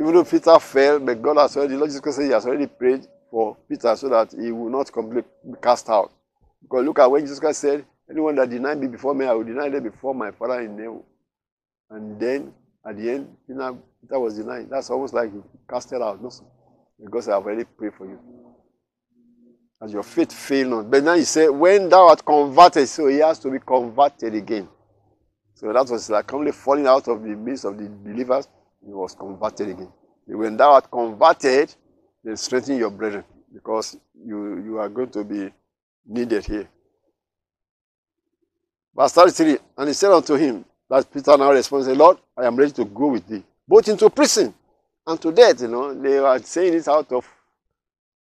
Even 0.00 0.14
though 0.14 0.24
Peter 0.24 0.58
fell, 0.58 0.98
but 0.98 1.20
God 1.20 1.36
has 1.36 1.54
already, 1.56 1.74
Lord 1.74 1.90
Jesus 1.90 2.16
said 2.16 2.24
he 2.24 2.30
has 2.30 2.46
already 2.46 2.66
prayed 2.66 3.06
for 3.30 3.58
Peter 3.68 3.94
so 3.94 4.08
that 4.08 4.32
he 4.32 4.52
will 4.52 4.70
not 4.70 4.90
completely 4.90 5.30
be 5.44 5.58
cast 5.62 5.90
out. 5.90 6.10
Because 6.62 6.84
look 6.84 6.98
at 6.98 7.10
when 7.10 7.20
Jesus 7.22 7.38
Christ 7.38 7.60
said, 7.60 7.84
Anyone 8.10 8.36
that 8.36 8.48
denied 8.48 8.78
me 8.78 8.88
before 8.88 9.14
me, 9.14 9.26
I 9.26 9.32
will 9.32 9.44
deny 9.44 9.68
them 9.68 9.82
before 9.84 10.14
my 10.14 10.30
Father 10.30 10.60
in 10.60 10.76
heaven. 10.78 11.02
And 11.90 12.18
then 12.20 12.52
at 12.86 12.96
the 12.96 13.10
end, 13.10 13.28
you 13.48 13.54
know, 13.54 13.80
that 14.08 14.18
was 14.18 14.36
denied. 14.36 14.68
That's 14.70 14.90
almost 14.90 15.14
like 15.14 15.32
you 15.32 15.44
casted 15.68 16.02
out. 16.02 16.22
No, 16.22 16.30
because 17.02 17.28
I 17.28 17.34
have 17.34 17.44
already 17.44 17.64
prayed 17.64 17.94
for 17.94 18.06
you. 18.06 18.18
As 19.80 19.92
your 19.92 20.02
faith 20.02 20.32
failed. 20.32 20.90
But 20.90 21.02
now 21.02 21.14
he 21.14 21.24
said, 21.24 21.48
when 21.48 21.88
thou 21.88 22.08
art 22.08 22.24
converted, 22.24 22.88
so 22.88 23.08
he 23.08 23.18
has 23.18 23.38
to 23.40 23.50
be 23.50 23.58
converted 23.58 24.34
again. 24.34 24.68
So 25.54 25.72
that 25.72 25.88
was 25.88 26.10
like 26.10 26.32
only 26.32 26.52
falling 26.52 26.86
out 26.86 27.08
of 27.08 27.22
the 27.22 27.36
midst 27.36 27.64
of 27.64 27.78
the 27.78 27.88
believers, 27.88 28.48
he 28.84 28.92
was 28.92 29.14
converted 29.14 29.68
again. 29.68 29.92
When 30.26 30.56
thou 30.56 30.72
art 30.72 30.90
converted, 30.90 31.74
then 32.24 32.36
strengthen 32.36 32.78
your 32.78 32.90
brethren, 32.90 33.24
because 33.52 33.96
you, 34.24 34.62
you 34.64 34.78
are 34.78 34.88
going 34.88 35.10
to 35.10 35.24
be 35.24 35.52
needed 36.06 36.44
here. 36.46 36.68
Verse 38.94 39.12
33, 39.12 39.58
and 39.78 39.88
he 39.88 39.94
said 39.94 40.12
unto 40.12 40.34
him, 40.34 40.64
that 40.92 41.10
Peter 41.10 41.38
now 41.38 41.50
responds, 41.50 41.88
Lord, 41.88 42.18
I 42.36 42.44
am 42.44 42.54
ready 42.54 42.72
to 42.72 42.84
go 42.84 43.06
with 43.06 43.26
thee, 43.26 43.42
both 43.66 43.88
into 43.88 44.10
prison 44.10 44.52
and 45.06 45.18
to 45.22 45.32
death. 45.32 45.62
You 45.62 45.68
know, 45.68 45.94
they 45.94 46.18
are 46.18 46.38
saying 46.40 46.74
it 46.74 46.86
out 46.86 47.10
of 47.12 47.26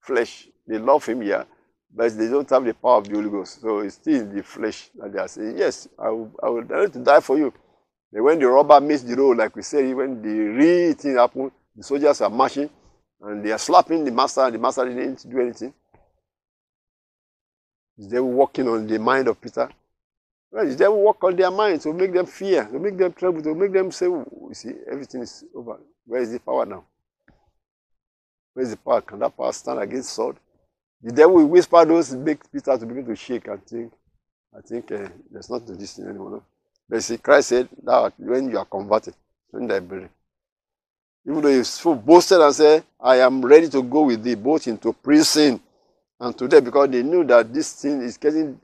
flesh. 0.00 0.47
They 0.64 0.78
love 0.78 1.04
him 1.04 1.23
here, 1.23 1.45
but 1.92 2.16
they 2.16 2.28
don't 2.28 2.49
have 2.49 2.64
the 2.64 2.73
power 2.73 2.99
of 2.99 3.09
the 3.09 3.14
Holy 3.16 3.31
Ghost. 3.31 3.61
So 3.62 3.81
it's 3.81 3.97
still 3.97 4.21
in 4.21 4.37
the 4.37 4.45
flesh 4.45 4.90
that 4.95 5.12
they 5.12 5.19
are 5.19 5.26
saying, 5.26 5.59
Yes, 5.59 5.88
I 5.99 6.11
will, 6.11 6.31
I 6.40 6.50
will 6.50 6.62
ready 6.62 6.92
to 6.92 6.99
die 7.00 7.19
for 7.19 7.37
you. 7.37 7.52
Then 8.12 8.23
when 8.23 8.38
the 8.38 8.47
robber 8.47 8.81
missed 8.81 9.09
the 9.09 9.16
road, 9.16 9.38
like 9.38 9.57
we 9.57 9.62
said, 9.62 9.92
when 9.97 10.23
the 10.23 10.28
real 10.28 10.92
thing 10.95 11.16
happened, 11.16 11.50
the 11.75 11.83
soldiers 11.83 12.21
are 12.21 12.31
marching 12.31 12.71
and 13.23 13.45
they 13.45 13.50
are 13.50 13.59
slapping 13.59 14.04
the 14.04 14.12
master, 14.12 14.42
and 14.42 14.54
the 14.54 14.59
master 14.61 14.88
didn't 14.88 15.28
do 15.28 15.40
anything. 15.40 15.75
They 17.99 18.21
working 18.21 18.69
on 18.69 18.87
the 18.87 19.00
mind 19.00 19.26
of 19.26 19.40
Peter? 19.40 19.69
Well, 20.53 20.67
is 20.67 20.77
they 20.77 20.87
work 20.87 21.25
on 21.25 21.35
their 21.35 21.51
mind 21.51 21.81
to 21.81 21.95
make 21.95 22.13
them 22.13 22.27
fear, 22.27 22.67
to 22.67 22.79
make 22.79 22.99
them 22.99 23.15
trouble, 23.15 23.43
to 23.43 23.55
make 23.55 23.73
them 23.73 23.91
say, 23.91 24.05
you 24.05 24.51
see, 24.53 24.73
everything 24.91 25.23
is 25.23 25.45
over. 25.55 25.81
Where 26.05 26.21
is 26.21 26.31
the 26.31 26.41
power 26.41 26.67
now? 26.67 26.85
Where 28.53 28.63
is 28.63 28.71
the 28.71 28.77
power? 28.77 29.01
Can 29.01 29.21
that 29.21 29.35
power 29.35 29.53
stand 29.53 29.81
against 29.81 30.13
sword? 30.13 30.37
The 31.03 31.11
devil 31.11 31.37
will 31.37 31.47
whisper 31.47 31.83
those, 31.87 32.15
make 32.15 32.53
Peter 32.53 32.77
to 32.77 32.85
begin 32.85 33.07
to 33.07 33.17
shake 33.17 33.49
and 33.49 33.65
think, 33.67 33.93
I 34.55 34.61
think 34.61 34.93
uh, 34.93 35.09
there's 35.31 35.49
not 35.49 35.67
this 35.67 35.95
thing 35.95 36.07
anymore. 36.07 36.31
No? 36.31 36.43
But 36.87 37.03
see, 37.03 37.17
Christ 37.17 37.49
said 37.49 37.69
that 37.83 38.13
when 38.19 38.51
you 38.51 38.59
are 38.59 38.67
converted, 38.67 39.15
when 39.51 39.67
they 39.67 39.81
bury. 39.81 40.09
Even 41.27 41.41
though 41.41 41.49
he 41.49 41.65
so 41.65 41.95
boasted 41.95 42.41
and 42.41 42.55
said, 42.55 42.85
I 43.01 43.17
am 43.17 43.43
ready 43.43 43.71
to 43.71 43.83
go 43.83 44.03
with 44.03 44.23
thee 44.23 44.35
both 44.35 44.67
into 44.67 44.93
prison 44.93 45.61
and 46.21 46.37
to 46.37 46.47
death, 46.47 46.65
because 46.65 46.91
they 46.91 47.03
knew 47.03 47.25
that 47.25 47.55
this 47.55 47.73
thing 47.73 48.03
is 48.03 48.19
getting 48.19 48.61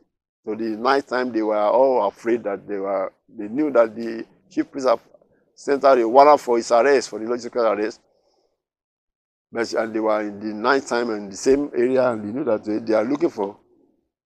to 0.57 0.71
the 0.71 0.77
night 0.77 1.07
time, 1.07 1.33
they 1.33 1.43
were 1.43 1.57
all 1.57 2.07
afraid 2.07 2.45
that 2.45 2.67
they 2.67 2.77
were, 2.79 3.13
they 3.29 3.49
knew 3.49 3.71
that 3.73 3.95
the 3.95 4.25
chief 4.51 4.71
priest 4.71 4.89
have 4.89 5.01
sent 5.55 5.85
out 5.85 5.99
a 5.99 6.09
warrant 6.09 6.41
for 6.41 6.57
his 6.57 6.71
arrest, 6.71 7.11
for 7.11 7.19
the 7.19 7.27
logical 7.27 7.67
arrest. 7.67 8.01
But, 9.51 9.73
and 9.75 9.95
they 9.95 10.01
were 10.01 10.21
in 10.21 10.41
the 10.41 10.55
night 10.55 10.87
time 10.87 11.11
in 11.11 11.31
the 11.31 11.37
same 11.37 11.71
area, 11.75 12.11
and 12.11 12.23
they 12.23 12.33
knew 12.39 12.45
that 12.45 12.65
they, 12.65 12.79
they 12.79 12.95
are 12.95 13.05
looking 13.05 13.31
for 13.31 13.57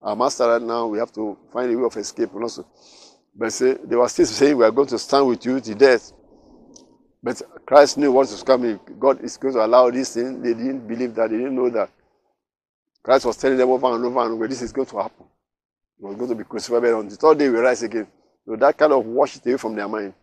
our 0.00 0.16
master 0.16 0.46
right 0.46 0.62
now. 0.62 0.86
We 0.86 0.98
have 0.98 1.12
to 1.12 1.36
find 1.52 1.72
a 1.72 1.76
way 1.76 1.84
of 1.84 1.96
escape 1.96 2.34
also. 2.34 2.66
But 3.34 3.52
say, 3.52 3.74
they 3.84 3.96
were 3.96 4.08
still 4.08 4.26
saying, 4.26 4.56
We 4.56 4.64
are 4.64 4.70
going 4.70 4.88
to 4.88 4.98
stand 4.98 5.26
with 5.26 5.44
you 5.46 5.60
to 5.60 5.74
death. 5.74 6.12
But 7.22 7.40
Christ 7.64 7.98
knew 7.98 8.10
what 8.12 8.28
was 8.28 8.42
coming. 8.42 8.80
God 8.98 9.22
is 9.22 9.36
going 9.36 9.54
to 9.54 9.64
allow 9.64 9.90
this 9.90 10.14
thing. 10.14 10.42
They 10.42 10.54
didn't 10.54 10.86
believe 10.88 11.14
that. 11.14 11.30
They 11.30 11.36
didn't 11.36 11.54
know 11.54 11.70
that. 11.70 11.88
Christ 13.02 13.24
was 13.24 13.36
telling 13.36 13.58
them 13.58 13.70
over 13.70 13.94
and 13.94 14.04
over 14.04 14.20
and 14.22 14.32
over, 14.32 14.48
this 14.48 14.62
is 14.62 14.72
going 14.72 14.86
to 14.88 14.96
happen. 14.98 15.26
He 15.98 16.04
was 16.04 16.16
going 16.16 16.30
to 16.30 16.34
be 16.34 16.44
crucified. 16.44 16.84
On 16.92 17.08
the 17.08 17.16
third 17.16 17.38
day, 17.38 17.48
we 17.48 17.58
rise 17.58 17.82
again. 17.82 18.06
So 18.46 18.56
that 18.56 18.76
kind 18.76 18.92
of 18.92 19.04
washed 19.06 19.46
away 19.46 19.56
from 19.56 19.74
their 19.74 19.88
mind. 19.88 20.14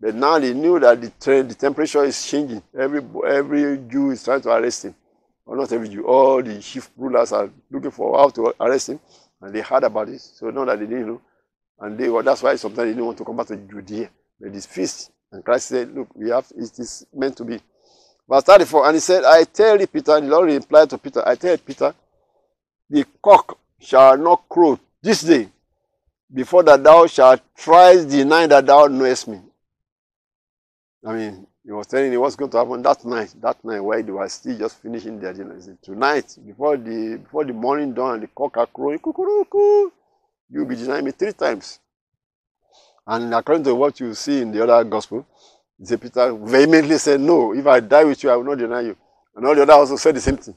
But 0.00 0.14
now 0.14 0.38
they 0.38 0.54
knew 0.54 0.78
that 0.80 1.00
the, 1.00 1.10
trend, 1.20 1.50
the 1.50 1.54
temperature 1.54 2.04
is 2.04 2.24
changing. 2.26 2.62
Every, 2.78 3.02
every 3.28 3.78
Jew 3.88 4.10
is 4.10 4.24
trying 4.24 4.40
to 4.42 4.50
arrest 4.50 4.86
him. 4.86 4.94
Or 5.44 5.56
not 5.56 5.70
every 5.72 5.88
Jew. 5.88 6.06
All 6.06 6.42
the 6.42 6.58
chief 6.60 6.90
rulers 6.96 7.32
are 7.32 7.50
looking 7.70 7.90
for 7.90 8.18
how 8.18 8.30
to 8.30 8.54
arrest 8.60 8.88
him. 8.88 9.00
And 9.42 9.54
they 9.54 9.60
heard 9.60 9.84
about 9.84 10.08
it. 10.08 10.20
So 10.20 10.50
now 10.50 10.64
that 10.64 10.78
they 10.80 10.86
didn't 10.86 11.06
know. 11.06 11.20
And 11.78 11.98
they, 11.98 12.08
well, 12.08 12.22
that's 12.22 12.42
why 12.42 12.56
sometimes 12.56 12.86
they 12.86 12.92
didn't 12.92 13.06
want 13.06 13.18
to 13.18 13.24
come 13.24 13.36
back 13.36 13.46
to 13.48 13.56
Judea. 13.56 14.10
But 14.40 14.52
this 14.52 14.66
feast. 14.66 15.10
And 15.32 15.44
Christ 15.44 15.68
said, 15.68 15.94
look, 15.94 16.08
we 16.14 16.30
have, 16.30 16.46
it 16.56 16.78
is 16.78 17.06
meant 17.14 17.36
to 17.36 17.44
be. 17.44 17.60
Verse 18.28 18.44
34, 18.44 18.86
and 18.86 18.94
he 18.94 19.00
said, 19.00 19.24
I 19.24 19.44
tell 19.44 19.80
you, 19.80 19.86
Peter, 19.86 20.20
the 20.20 20.26
Lord 20.28 20.48
replied 20.50 20.88
to 20.90 20.98
Peter, 20.98 21.26
I 21.26 21.34
tell 21.34 21.56
Peter, 21.58 21.92
the 22.88 23.04
cock 23.22 23.58
shall 23.80 24.16
not 24.16 24.48
crow 24.48 24.78
this 25.02 25.22
day 25.22 25.48
before 26.32 26.62
that 26.62 26.82
thou 26.82 27.06
shalt 27.06 27.40
thrice 27.56 28.04
deny 28.04 28.46
that 28.46 28.66
thou 28.66 28.86
knowest 28.86 29.28
me. 29.28 29.40
I 31.06 31.12
mean, 31.14 31.46
he 31.64 31.72
was 31.72 31.86
telling 31.86 32.12
you 32.12 32.20
what's 32.20 32.36
going 32.36 32.50
to 32.50 32.58
happen 32.58 32.82
that 32.82 33.04
night. 33.04 33.34
That 33.40 33.64
night 33.64 33.80
while 33.80 34.02
they 34.02 34.12
were 34.12 34.28
still 34.28 34.58
just 34.58 34.80
finishing 34.82 35.18
their 35.20 35.32
dinner. 35.32 35.54
He 35.54 35.62
said, 35.62 35.82
Tonight, 35.82 36.36
before 36.46 36.76
the 36.76 37.18
before 37.22 37.44
the 37.44 37.52
morning 37.52 37.94
dawn 37.94 38.14
and 38.14 38.22
the 38.22 38.28
cock 38.28 38.56
are 38.56 38.66
crowing, 38.66 38.98
you'll 40.50 40.66
be 40.66 40.76
denying 40.76 41.04
me 41.04 41.10
three 41.12 41.32
times. 41.32 41.78
And 43.06 43.34
according 43.34 43.64
to 43.64 43.74
what 43.74 43.98
you 44.00 44.14
see 44.14 44.42
in 44.42 44.52
the 44.52 44.62
other 44.62 44.88
gospel, 44.88 45.26
Peter 45.78 46.34
vehemently 46.34 46.98
said, 46.98 47.20
No, 47.20 47.54
if 47.54 47.66
I 47.66 47.80
die 47.80 48.04
with 48.04 48.22
you, 48.22 48.30
I 48.30 48.36
will 48.36 48.44
not 48.44 48.58
deny 48.58 48.82
you. 48.82 48.96
And 49.34 49.46
all 49.46 49.54
the 49.54 49.62
others 49.62 49.74
also 49.74 49.96
said 49.96 50.16
the 50.16 50.20
same 50.20 50.36
thing. 50.36 50.54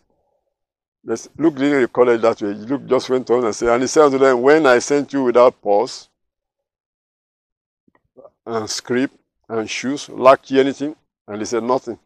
Luke 1.06 1.56
didn't 1.56 1.82
recall 1.82 2.10
it 2.10 2.22
that 2.22 2.42
way. 2.42 2.54
Luke 2.54 2.86
just 2.86 3.10
went 3.10 3.30
on 3.30 3.44
and 3.44 3.56
said, 3.56 3.70
And 3.70 3.84
he 3.84 3.88
said 3.88 4.06
unto 4.06 4.18
them, 4.18 4.42
When 4.42 4.66
I 4.66 4.80
sent 4.80 5.12
you 5.12 5.24
without 5.24 5.62
pause 5.62 6.08
and 8.46 8.70
script 8.70 9.16
and 9.50 9.70
shoes, 9.70 10.08
lack 10.10 10.50
ye 10.50 10.60
anything? 10.60 10.96
And 11.28 11.42
they 11.42 11.46
said, 11.46 11.64
Nothing. 11.64 12.00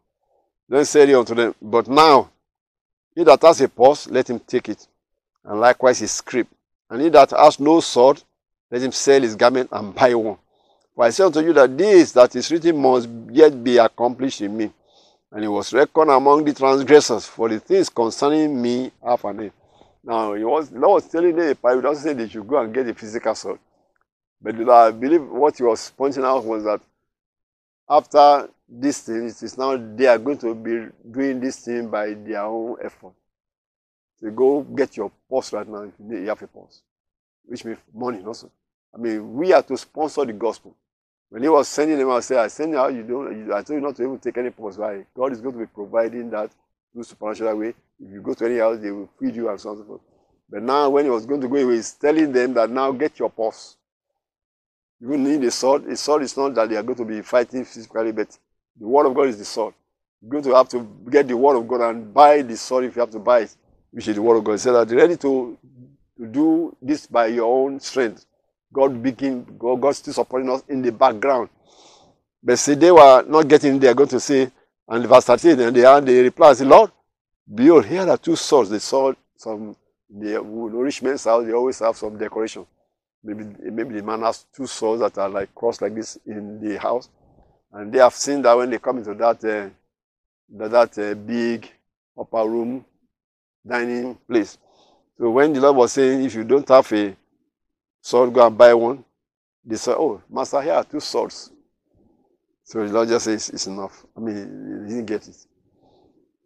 Then 0.67 0.83
said 0.85 1.07
he 1.07 1.15
unto 1.15 1.35
them, 1.35 1.53
But 1.61 1.87
now, 1.87 2.31
he 3.13 3.23
that 3.23 3.41
has 3.43 3.61
a 3.61 3.69
purse, 3.69 4.07
let 4.09 4.29
him 4.29 4.39
take 4.39 4.69
it, 4.69 4.87
and 5.43 5.59
likewise 5.59 5.99
his 5.99 6.11
script. 6.11 6.51
And 6.89 7.01
he 7.01 7.09
that 7.09 7.31
has 7.31 7.59
no 7.59 7.79
sword, 7.79 8.21
let 8.71 8.81
him 8.81 8.91
sell 8.91 9.21
his 9.21 9.35
garment 9.35 9.69
and 9.71 9.93
buy 9.93 10.13
one. 10.15 10.37
For 10.95 11.05
I 11.05 11.11
say 11.11 11.23
unto 11.23 11.41
you 11.41 11.53
that 11.53 11.77
this 11.77 12.11
that 12.13 12.35
is 12.35 12.51
written 12.51 12.81
must 12.81 13.07
yet 13.29 13.63
be 13.63 13.77
accomplished 13.77 14.41
in 14.41 14.57
me. 14.57 14.71
And 15.31 15.41
he 15.43 15.47
was 15.47 15.73
reckoned 15.73 16.09
among 16.09 16.45
the 16.45 16.53
transgressors, 16.53 17.25
for 17.25 17.49
the 17.49 17.59
things 17.59 17.89
concerning 17.89 18.61
me 18.61 18.91
half 19.03 19.23
an 19.25 19.37
day. 19.37 19.51
Now, 20.03 20.33
he 20.33 20.43
was, 20.43 20.69
the 20.69 20.79
Lord 20.79 21.03
was 21.03 21.11
telling 21.11 21.35
them, 21.35 21.57
but 21.61 21.75
he 21.75 21.81
doesn't 21.81 22.03
say 22.03 22.13
they 22.13 22.29
should 22.29 22.47
go 22.47 22.61
and 22.61 22.73
get 22.73 22.87
a 22.87 22.93
physical 22.93 23.35
sword. 23.35 23.59
But 24.41 24.55
I 24.69 24.91
believe 24.91 25.27
what 25.27 25.57
he 25.57 25.63
was 25.63 25.91
pointing 25.97 26.23
out 26.23 26.45
was 26.45 26.63
that 26.63 26.81
after 27.89 28.49
this 28.69 29.01
thing, 29.01 29.27
it 29.27 29.41
is 29.41 29.57
now 29.57 29.75
they 29.77 30.07
are 30.07 30.17
going 30.17 30.37
to 30.39 30.53
be 30.53 30.87
doing 31.09 31.39
this 31.39 31.59
thing 31.59 31.89
by 31.89 32.13
their 32.13 32.43
own 32.43 32.77
effort. 32.83 33.13
So 34.19 34.29
go 34.31 34.61
get 34.61 34.97
your 34.97 35.11
purse 35.29 35.53
right 35.53 35.67
now 35.67 35.91
you 36.09 36.27
have 36.27 36.41
a 36.41 36.47
purse, 36.47 36.81
which 37.45 37.63
means 37.65 37.77
money 37.93 38.23
also. 38.25 38.51
I 38.93 38.97
mean, 38.97 39.33
we 39.35 39.53
are 39.53 39.61
to 39.63 39.77
sponsor 39.77 40.25
the 40.25 40.33
gospel. 40.33 40.75
When 41.29 41.43
he 41.43 41.49
was 41.49 41.67
sending 41.67 41.97
them, 41.97 42.09
I 42.09 42.21
said, 42.21 42.37
I 42.37 42.47
send 42.47 42.71
you 42.71 42.89
you 42.89 43.03
don't, 43.03 43.51
I 43.51 43.61
told 43.61 43.79
you 43.79 43.81
not 43.81 43.95
to 43.97 44.03
even 44.03 44.19
take 44.19 44.37
any 44.37 44.49
pause. 44.49 44.77
Why? 44.77 45.05
God 45.15 45.33
is 45.33 45.41
going 45.41 45.53
to 45.53 45.59
be 45.59 45.65
providing 45.65 46.29
that 46.29 46.51
through 46.93 47.03
supernatural 47.03 47.57
way. 47.57 47.73
If 47.99 48.11
you 48.11 48.21
go 48.21 48.33
to 48.33 48.45
any 48.45 48.59
house, 48.59 48.79
they 48.79 48.91
will 48.91 49.09
feed 49.19 49.35
you 49.35 49.49
and 49.49 49.59
so 49.59 49.69
on 49.69 49.75
and 49.75 49.83
so 49.83 49.87
forth. 49.87 50.01
But 50.49 50.63
now, 50.63 50.89
when 50.89 51.03
he 51.05 51.11
was 51.11 51.25
going 51.25 51.41
to 51.41 51.47
go 51.47 51.57
away, 51.57 51.75
he's 51.75 51.91
telling 51.93 52.31
them 52.31 52.53
that 52.53 52.69
now 52.69 52.91
get 52.91 53.19
your 53.19 53.29
purse. 53.29 53.75
You 55.01 55.17
need 55.17 55.43
a 55.43 55.51
sword. 55.51 55.85
A 55.87 55.97
sword 55.97 56.23
is 56.23 56.35
not 56.37 56.55
that 56.55 56.69
they 56.69 56.77
are 56.77 56.83
going 56.83 56.97
to 56.97 57.05
be 57.05 57.21
fighting 57.21 57.65
physically, 57.65 58.13
but 58.13 58.37
the 58.79 58.87
word 58.87 59.07
of 59.07 59.13
God 59.13 59.27
is 59.27 59.37
the 59.37 59.45
sword. 59.45 59.73
You're 60.21 60.31
going 60.31 60.43
to 60.45 60.55
have 60.55 60.69
to 60.69 60.87
get 61.09 61.27
the 61.27 61.35
word 61.35 61.57
of 61.57 61.67
God 61.67 61.81
and 61.81 62.13
buy 62.13 62.41
the 62.41 62.55
sword 62.55 62.85
if 62.85 62.95
you 62.95 63.01
have 63.01 63.11
to 63.11 63.19
buy 63.19 63.41
it, 63.41 63.55
which 63.91 64.07
is 64.07 64.15
the 64.15 64.21
word 64.21 64.37
of 64.37 64.43
God. 64.45 64.53
He 64.53 64.57
said 64.59 64.71
that 64.73 64.95
ready 64.95 65.17
to, 65.17 65.57
to 66.17 66.25
do 66.25 66.75
this 66.81 67.05
by 67.05 67.27
your 67.27 67.45
own 67.45 67.79
strength. 67.79 68.25
God 68.71 69.01
begin, 69.01 69.45
God, 69.57 69.81
God 69.81 69.95
still 69.95 70.13
supporting 70.13 70.49
us 70.49 70.63
in 70.67 70.81
the 70.81 70.91
background. 70.91 71.49
But 72.43 72.59
see, 72.59 72.75
they 72.75 72.91
were 72.91 73.23
not 73.27 73.47
getting 73.47 73.79
there, 73.79 73.93
going 73.93 74.09
to 74.09 74.19
say, 74.19 74.51
and 74.87 75.03
the 75.03 75.07
verse 75.07 75.25
13, 75.25 75.59
and 75.59 75.75
they, 75.75 75.85
and 75.85 76.07
they 76.07 76.21
reply, 76.21 76.53
say, 76.53 76.65
Lord, 76.65 76.91
behold, 77.53 77.85
here 77.85 78.07
are 78.07 78.17
two 78.17 78.35
swords. 78.35 78.69
They 78.69 78.79
saw 78.79 79.13
some, 79.35 79.75
the 80.09 80.39
rich 80.41 81.01
men's 81.01 81.25
house, 81.25 81.45
they 81.45 81.53
always 81.53 81.79
have 81.79 81.97
some 81.97 82.17
decoration. 82.17 82.65
Maybe, 83.23 83.45
maybe 83.71 83.95
the 83.95 84.03
man 84.03 84.21
has 84.21 84.45
two 84.55 84.67
swords 84.67 85.01
that 85.01 85.17
are 85.17 85.29
like 85.29 85.53
crossed 85.53 85.81
like 85.81 85.95
this 85.95 86.17
in 86.25 86.61
the 86.61 86.79
house. 86.79 87.09
And 87.73 87.91
they 87.91 87.99
have 87.99 88.13
seen 88.13 88.41
that 88.43 88.55
when 88.55 88.69
they 88.69 88.79
come 88.79 88.99
into 88.99 89.13
that, 89.15 89.43
uh, 89.43 89.69
that, 90.55 90.71
that 90.71 90.97
uh, 90.97 91.13
big 91.15 91.69
upper 92.17 92.47
room 92.47 92.85
dining 93.67 94.15
place. 94.27 94.57
So 95.17 95.29
when 95.31 95.51
the 95.51 95.59
Lord 95.59 95.75
was 95.75 95.91
saying, 95.91 96.23
if 96.23 96.35
you 96.35 96.43
don't 96.43 96.67
have 96.69 96.91
a 96.93 97.15
sword, 98.07 98.33
go 98.33 98.47
and 98.47 98.57
buy 98.57 98.73
one, 98.73 99.03
they 99.65 99.75
said, 99.75 99.95
oh, 99.97 100.21
master, 100.29 100.61
here 100.61 100.73
are 100.73 100.83
two 100.85 101.01
swords. 101.01 101.51
So 102.63 102.85
the 102.85 102.93
Lord 102.93 103.09
just 103.09 103.25
says, 103.25 103.49
it's 103.49 103.67
enough. 103.67 104.05
I 104.15 104.21
mean, 104.21 104.85
he 104.87 104.93
didn't 104.93 105.05
get 105.05 105.27
it. 105.27 105.35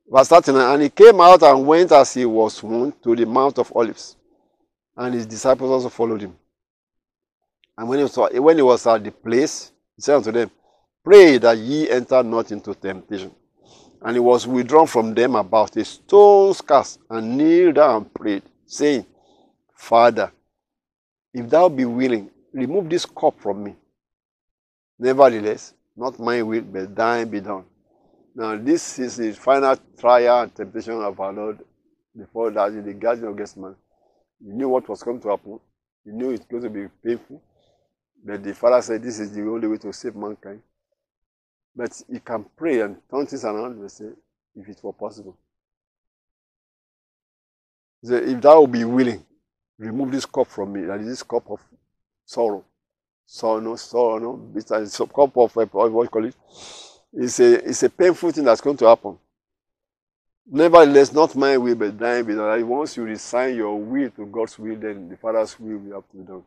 Verse 0.10 0.28
39, 0.28 0.74
and 0.74 0.82
he 0.82 0.90
came 0.90 1.22
out 1.22 1.44
and 1.44 1.68
went 1.68 1.92
as 1.92 2.16
he 2.16 2.26
was 2.26 2.64
wont 2.64 3.02
to 3.04 3.16
the 3.16 3.28
Mount 3.28 3.60
of 3.60 3.72
Olives. 3.76 4.16
And 4.98 5.14
his 5.14 5.28
disciples 5.28 5.70
also 5.70 5.90
followed 5.90 6.22
him. 6.22 6.36
And 7.78 7.88
when 7.88 8.00
he 8.00 8.04
was, 8.04 8.18
when 8.18 8.58
he 8.58 8.64
was 8.64 8.88
at 8.88 9.04
the 9.04 9.12
place, 9.12 9.72
he 9.96 10.02
said 10.02 10.16
unto 10.16 10.32
them, 10.32 10.50
Pray 11.04 11.38
that 11.38 11.58
ye 11.58 11.90
enter 11.92 12.24
not 12.24 12.52
into 12.52 12.74
temptation. 12.74 13.32
And 14.02 14.16
he 14.16 14.20
was 14.20 14.48
withdrawn 14.48 14.88
from 14.88 15.14
them 15.14 15.36
about 15.36 15.78
a 15.78 15.86
stone's 15.86 16.60
cast, 16.60 17.00
and 17.10 17.38
kneeled 17.38 17.76
down 17.76 17.98
and 17.98 18.14
prayed, 18.14 18.44
saying, 18.66 19.06
Father, 19.76 20.32
if 21.34 21.50
thou 21.50 21.70
be 21.70 21.86
willing, 21.86 22.30
remove 22.54 22.90
this 22.90 23.06
cup 23.06 23.40
from 23.40 23.64
me. 23.64 23.76
Nevertheless, 25.00 25.74
not 25.96 26.20
my 26.20 26.42
will, 26.42 26.62
but 26.62 26.96
thine 26.96 27.30
be 27.30 27.40
done. 27.40 27.66
Now, 28.36 28.56
this 28.56 29.00
is 29.00 29.18
the 29.18 29.34
final 29.34 29.76
trial 30.00 30.44
and 30.44 30.56
temptation 30.56 31.02
of 31.02 31.20
our 31.20 31.34
Lord 31.34 31.60
before 32.18 32.52
that 32.52 32.70
in 32.70 32.86
the 32.86 32.94
Garden 32.94 33.26
of 33.26 33.38
Gethsemane. 33.38 33.76
He 34.44 34.52
knew 34.52 34.70
what 34.70 34.88
was 34.88 35.04
going 35.04 35.22
to 35.22 35.30
happen. 35.30 35.60
He 36.06 36.12
knew 36.12 36.32
it's 36.32 36.46
going 36.46 36.64
to 36.64 36.70
be 36.70 36.88
painful. 37.04 37.42
But 38.24 38.44
the 38.44 38.54
Father 38.54 38.82
said, 38.82 39.04
This 39.04 39.20
is 39.20 39.32
the 39.34 39.42
only 39.42 39.68
way 39.68 39.78
to 39.78 39.92
save 39.92 40.16
mankind. 40.16 40.62
But 41.76 42.02
he 42.12 42.20
can 42.20 42.46
pray 42.56 42.82
and 42.82 42.98
turn 43.10 43.26
things 43.26 43.46
around 43.46 43.80
and 43.80 43.92
say, 43.92 44.10
if 44.56 44.68
it 44.68 44.80
were 44.84 44.94
possible. 44.94 45.38
If 48.04 48.42
thou 48.42 48.66
be 48.66 48.84
willing, 48.84 49.26
remove 49.82 50.12
this 50.12 50.26
cup 50.26 50.48
from 50.48 50.74
me, 50.74 50.86
that 50.86 51.00
is 51.02 51.08
this 51.08 51.24
cup 51.24 51.50
of 51.50 51.60
sorrow. 52.26 52.64
sorrow, 53.26 53.76
sorrow, 53.76 54.52
it's 54.56 54.72
a 54.72 55.06
cup 55.08 55.36
of 55.38 55.58
uh, 55.58 55.66
what 55.66 56.04
you 56.04 56.10
call 56.10 56.26
it. 56.26 56.36
It's 57.14 57.40
a 57.40 57.68
it's 57.68 57.84
a 57.84 57.90
painful 57.90 58.32
thing 58.32 58.46
that's 58.46 58.62
going 58.62 58.78
to 58.78 58.86
happen. 58.86 59.18
Nevertheless, 60.48 61.14
not 61.14 61.36
my 61.36 61.58
will, 61.58 61.76
but 61.76 61.98
thine 61.98 62.26
be 62.26 62.36
done. 62.36 62.68
Once 62.68 62.98
you 62.98 63.04
resign 63.04 63.56
your 63.56 63.78
will 63.80 64.10
to 64.12 64.26
God's 64.26 64.58
will, 64.58 64.76
then 64.76 65.10
the 65.10 65.18
Father's 65.18 65.60
will 65.60 65.78
will 65.78 65.96
have 65.96 66.10
to 66.12 66.18
be 66.18 66.24
done. 66.24 66.44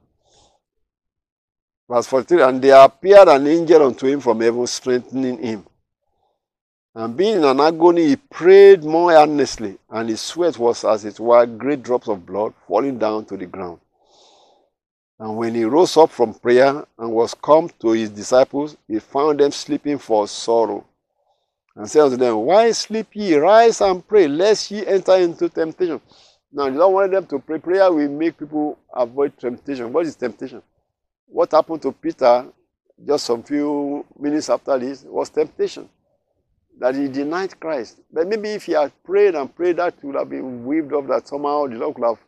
Verse 1.88 2.06
43 2.06 2.42
And 2.42 2.62
there 2.62 2.82
appeared 2.84 3.28
an 3.28 3.46
angel 3.46 3.86
unto 3.86 4.06
him 4.06 4.20
from 4.20 4.40
heaven, 4.40 4.66
strengthening 4.66 5.38
him. 5.38 5.66
And 6.96 7.16
being 7.16 7.38
in 7.38 7.44
an 7.44 7.58
agony, 7.58 8.06
he 8.08 8.16
prayed 8.16 8.84
more 8.84 9.12
earnestly, 9.12 9.78
and 9.90 10.08
his 10.08 10.20
sweat 10.20 10.56
was 10.58 10.84
as 10.84 11.04
it 11.04 11.18
were 11.18 11.44
great 11.44 11.82
drops 11.82 12.08
of 12.08 12.24
blood 12.24 12.54
falling 12.68 12.98
down 12.98 13.24
to 13.26 13.36
the 13.36 13.46
ground. 13.46 13.80
And 15.18 15.36
when 15.36 15.54
he 15.54 15.64
rose 15.64 15.96
up 15.96 16.10
from 16.10 16.34
prayer 16.34 16.84
and 16.98 17.12
was 17.12 17.34
come 17.34 17.68
to 17.80 17.90
his 17.90 18.10
disciples, 18.10 18.76
he 18.86 19.00
found 19.00 19.40
them 19.40 19.50
sleeping 19.50 19.98
for 19.98 20.28
sorrow. 20.28 20.84
And 21.74 21.90
said 21.90 22.02
unto 22.02 22.16
them, 22.16 22.36
Why 22.36 22.70
sleep 22.70 23.08
ye? 23.14 23.34
Rise 23.34 23.80
and 23.80 24.06
pray, 24.06 24.28
lest 24.28 24.70
ye 24.70 24.86
enter 24.86 25.16
into 25.16 25.48
temptation. 25.48 26.00
Now, 26.52 26.66
you 26.66 26.78
don't 26.78 26.92
want 26.92 27.10
them 27.10 27.26
to 27.26 27.38
pray. 27.40 27.58
Prayer 27.58 27.92
will 27.92 28.08
make 28.08 28.38
people 28.38 28.78
avoid 28.92 29.36
temptation. 29.36 29.92
What 29.92 30.06
is 30.06 30.14
temptation? 30.14 30.62
What 31.26 31.50
happened 31.50 31.82
to 31.82 31.90
Peter 31.90 32.46
just 33.04 33.24
some 33.26 33.42
few 33.42 34.06
minutes 34.16 34.48
after 34.48 34.78
this 34.78 35.02
was 35.02 35.30
temptation. 35.30 35.88
That 36.78 36.94
he 36.96 37.08
denied 37.08 37.58
Christ. 37.60 38.00
But 38.12 38.26
maybe 38.26 38.50
if 38.50 38.64
he 38.64 38.72
had 38.72 38.92
prayed 39.04 39.34
and 39.34 39.54
prayed, 39.54 39.76
that 39.76 39.94
would 40.02 40.16
have 40.16 40.28
been 40.28 40.64
waved 40.64 40.92
off, 40.92 41.06
that 41.08 41.28
somehow 41.28 41.66
the 41.66 41.76
Lord 41.76 41.94
could 41.94 42.04
have 42.04 42.18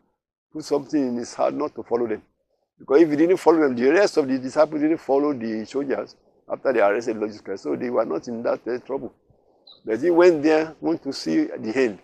put 0.53 0.65
something 0.65 1.01
in 1.01 1.17
his 1.17 1.35
heart 1.35 1.55
not 1.55 1.75
to 1.75 1.83
follow 1.83 2.07
them. 2.07 2.23
Because 2.79 3.03
if 3.03 3.11
he 3.11 3.17
didn't 3.17 3.39
follow 3.39 3.61
them, 3.61 3.75
the 3.75 3.91
rest 3.91 4.17
of 4.17 4.29
the 4.29 4.39
disciples 4.39 4.83
didn't 4.83 4.99
follow 4.99 5.33
the 5.33 5.65
soldiers 5.65 6.15
after 6.51 6.73
they 6.73 6.81
arrested 6.81 7.17
Lord 7.17 7.31
Jesus 7.31 7.41
Christ. 7.41 7.63
So 7.65 7.75
they 7.75 7.91
were 7.91 8.05
not 8.05 8.29
in 8.29 8.43
that 8.43 8.61
uh, 8.67 8.79
trouble. 8.79 9.13
But 9.85 10.01
he 10.01 10.11
went 10.11 10.43
there, 10.43 10.75
went 10.81 11.03
to 11.05 11.13
see 11.13 11.45
the 11.45 11.73
end. 11.75 11.99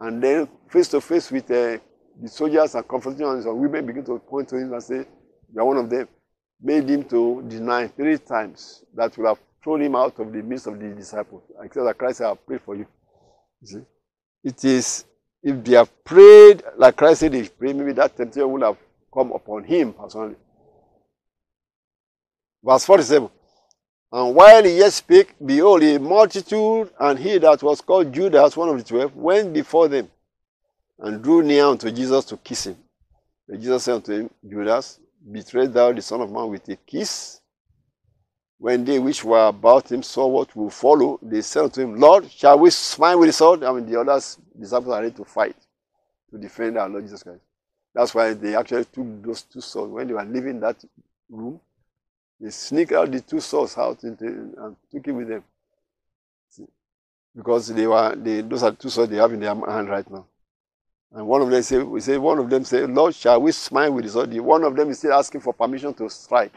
And 0.00 0.22
then 0.22 0.48
face 0.68 0.88
to 0.88 1.00
face 1.00 1.30
with 1.30 1.50
uh, 1.50 1.78
the 2.20 2.28
soldiers 2.28 2.74
and 2.74 2.86
confronting 2.86 3.26
and 3.26 3.42
some 3.42 3.58
women 3.58 3.86
begin 3.86 4.04
to 4.04 4.18
point 4.18 4.48
to 4.50 4.56
him 4.56 4.72
and 4.72 4.82
say, 4.82 5.06
You 5.52 5.60
are 5.60 5.64
one 5.64 5.78
of 5.78 5.90
them. 5.90 6.08
Made 6.62 6.88
him 6.88 7.04
to 7.04 7.44
deny 7.48 7.88
three 7.88 8.18
times 8.18 8.84
that 8.94 9.16
would 9.16 9.26
have 9.26 9.38
thrown 9.64 9.80
him 9.80 9.96
out 9.96 10.18
of 10.20 10.30
the 10.30 10.42
midst 10.42 10.66
of 10.66 10.78
the 10.78 10.88
disciples. 10.90 11.42
Except 11.62 11.86
that 11.86 11.98
Christ 11.98 12.18
said, 12.18 12.26
I 12.26 12.34
prayed 12.34 12.60
for 12.60 12.76
you. 12.76 12.86
you 13.62 13.66
see? 13.66 13.82
It 14.44 14.64
is, 14.64 15.06
if 15.42 15.64
they 15.64 15.72
have 15.72 16.04
prayed 16.04 16.62
like 16.76 16.96
Christ 16.96 17.20
said 17.20 17.32
they 17.32 17.48
prayed, 17.48 17.74
maybe 17.74 17.92
that 17.94 18.14
temptation 18.14 18.52
would 18.52 18.62
have 18.62 18.76
come 19.12 19.32
upon 19.32 19.64
him 19.64 19.94
personally. 19.94 20.36
Verse 22.62 22.84
47. 22.84 23.30
And 24.12 24.34
while 24.34 24.62
he 24.62 24.78
yet 24.78 24.92
spake, 24.92 25.34
behold, 25.44 25.82
a 25.82 25.98
multitude, 25.98 26.90
and 27.00 27.18
he 27.18 27.38
that 27.38 27.62
was 27.62 27.80
called 27.80 28.12
Judas, 28.12 28.56
one 28.56 28.68
of 28.68 28.78
the 28.78 28.84
twelve, 28.84 29.16
went 29.16 29.52
before 29.52 29.88
them, 29.88 30.08
and 31.00 31.20
drew 31.20 31.42
near 31.42 31.64
unto 31.66 31.90
Jesus 31.90 32.24
to 32.26 32.36
kiss 32.36 32.66
him. 32.66 32.76
But 33.48 33.58
Jesus 33.60 33.82
said 33.82 33.94
unto 33.94 34.12
him, 34.12 34.30
Judas, 34.48 35.00
betrayed 35.32 35.72
thou 35.72 35.92
the 35.92 36.00
Son 36.00 36.20
of 36.20 36.30
Man 36.30 36.48
with 36.48 36.68
a 36.68 36.76
kiss? 36.76 37.40
When 38.64 38.82
they 38.82 38.98
which 38.98 39.22
were 39.22 39.48
about 39.48 39.92
him 39.92 40.02
saw 40.02 40.26
what 40.26 40.56
will 40.56 40.70
follow, 40.70 41.18
they 41.20 41.42
said 41.42 41.64
unto 41.64 41.82
him, 41.82 42.00
Lord, 42.00 42.30
shall 42.30 42.58
we 42.58 42.70
smite 42.70 43.18
with 43.18 43.28
the 43.28 43.32
sword? 43.34 43.62
I 43.62 43.70
mean, 43.70 43.84
the 43.84 44.00
others 44.00 44.38
disciples 44.58 44.94
are 44.94 45.02
ready 45.02 45.14
to 45.16 45.24
fight 45.26 45.54
to 46.30 46.38
defend 46.38 46.78
our 46.78 46.88
Lord 46.88 47.04
Jesus 47.04 47.22
Christ. 47.22 47.42
That's 47.94 48.14
why 48.14 48.32
they 48.32 48.56
actually 48.56 48.86
took 48.86 49.22
those 49.22 49.42
two 49.42 49.60
swords. 49.60 49.92
When 49.92 50.06
they 50.06 50.14
were 50.14 50.24
leaving 50.24 50.60
that 50.60 50.82
room, 51.28 51.60
they 52.40 52.48
sneaked 52.48 52.92
out 52.92 53.12
the 53.12 53.20
two 53.20 53.38
swords 53.40 53.76
out 53.76 54.02
into, 54.02 54.24
and 54.24 54.76
took 54.90 55.08
it 55.08 55.12
with 55.12 55.28
them. 55.28 55.44
See? 56.48 56.66
Because 57.36 57.68
they 57.68 57.86
were 57.86 58.16
they, 58.16 58.40
those 58.40 58.62
are 58.62 58.72
two 58.72 58.88
swords 58.88 59.10
they 59.10 59.18
have 59.18 59.34
in 59.34 59.40
their 59.40 59.54
hand 59.54 59.90
right 59.90 60.10
now. 60.10 60.24
And 61.12 61.26
one 61.26 61.42
of 61.42 61.50
them 61.50 61.62
say, 61.62 61.82
we 61.82 62.00
say, 62.00 62.16
one 62.16 62.38
of 62.38 62.48
them 62.48 62.64
say, 62.64 62.86
Lord, 62.86 63.14
shall 63.14 63.42
we 63.42 63.52
smite 63.52 63.92
with 63.92 64.06
the 64.06 64.10
sword? 64.10 64.32
One 64.38 64.64
of 64.64 64.74
them 64.74 64.88
is 64.88 65.00
still 65.00 65.12
asking 65.12 65.42
for 65.42 65.52
permission 65.52 65.92
to 65.92 66.08
strike. 66.08 66.54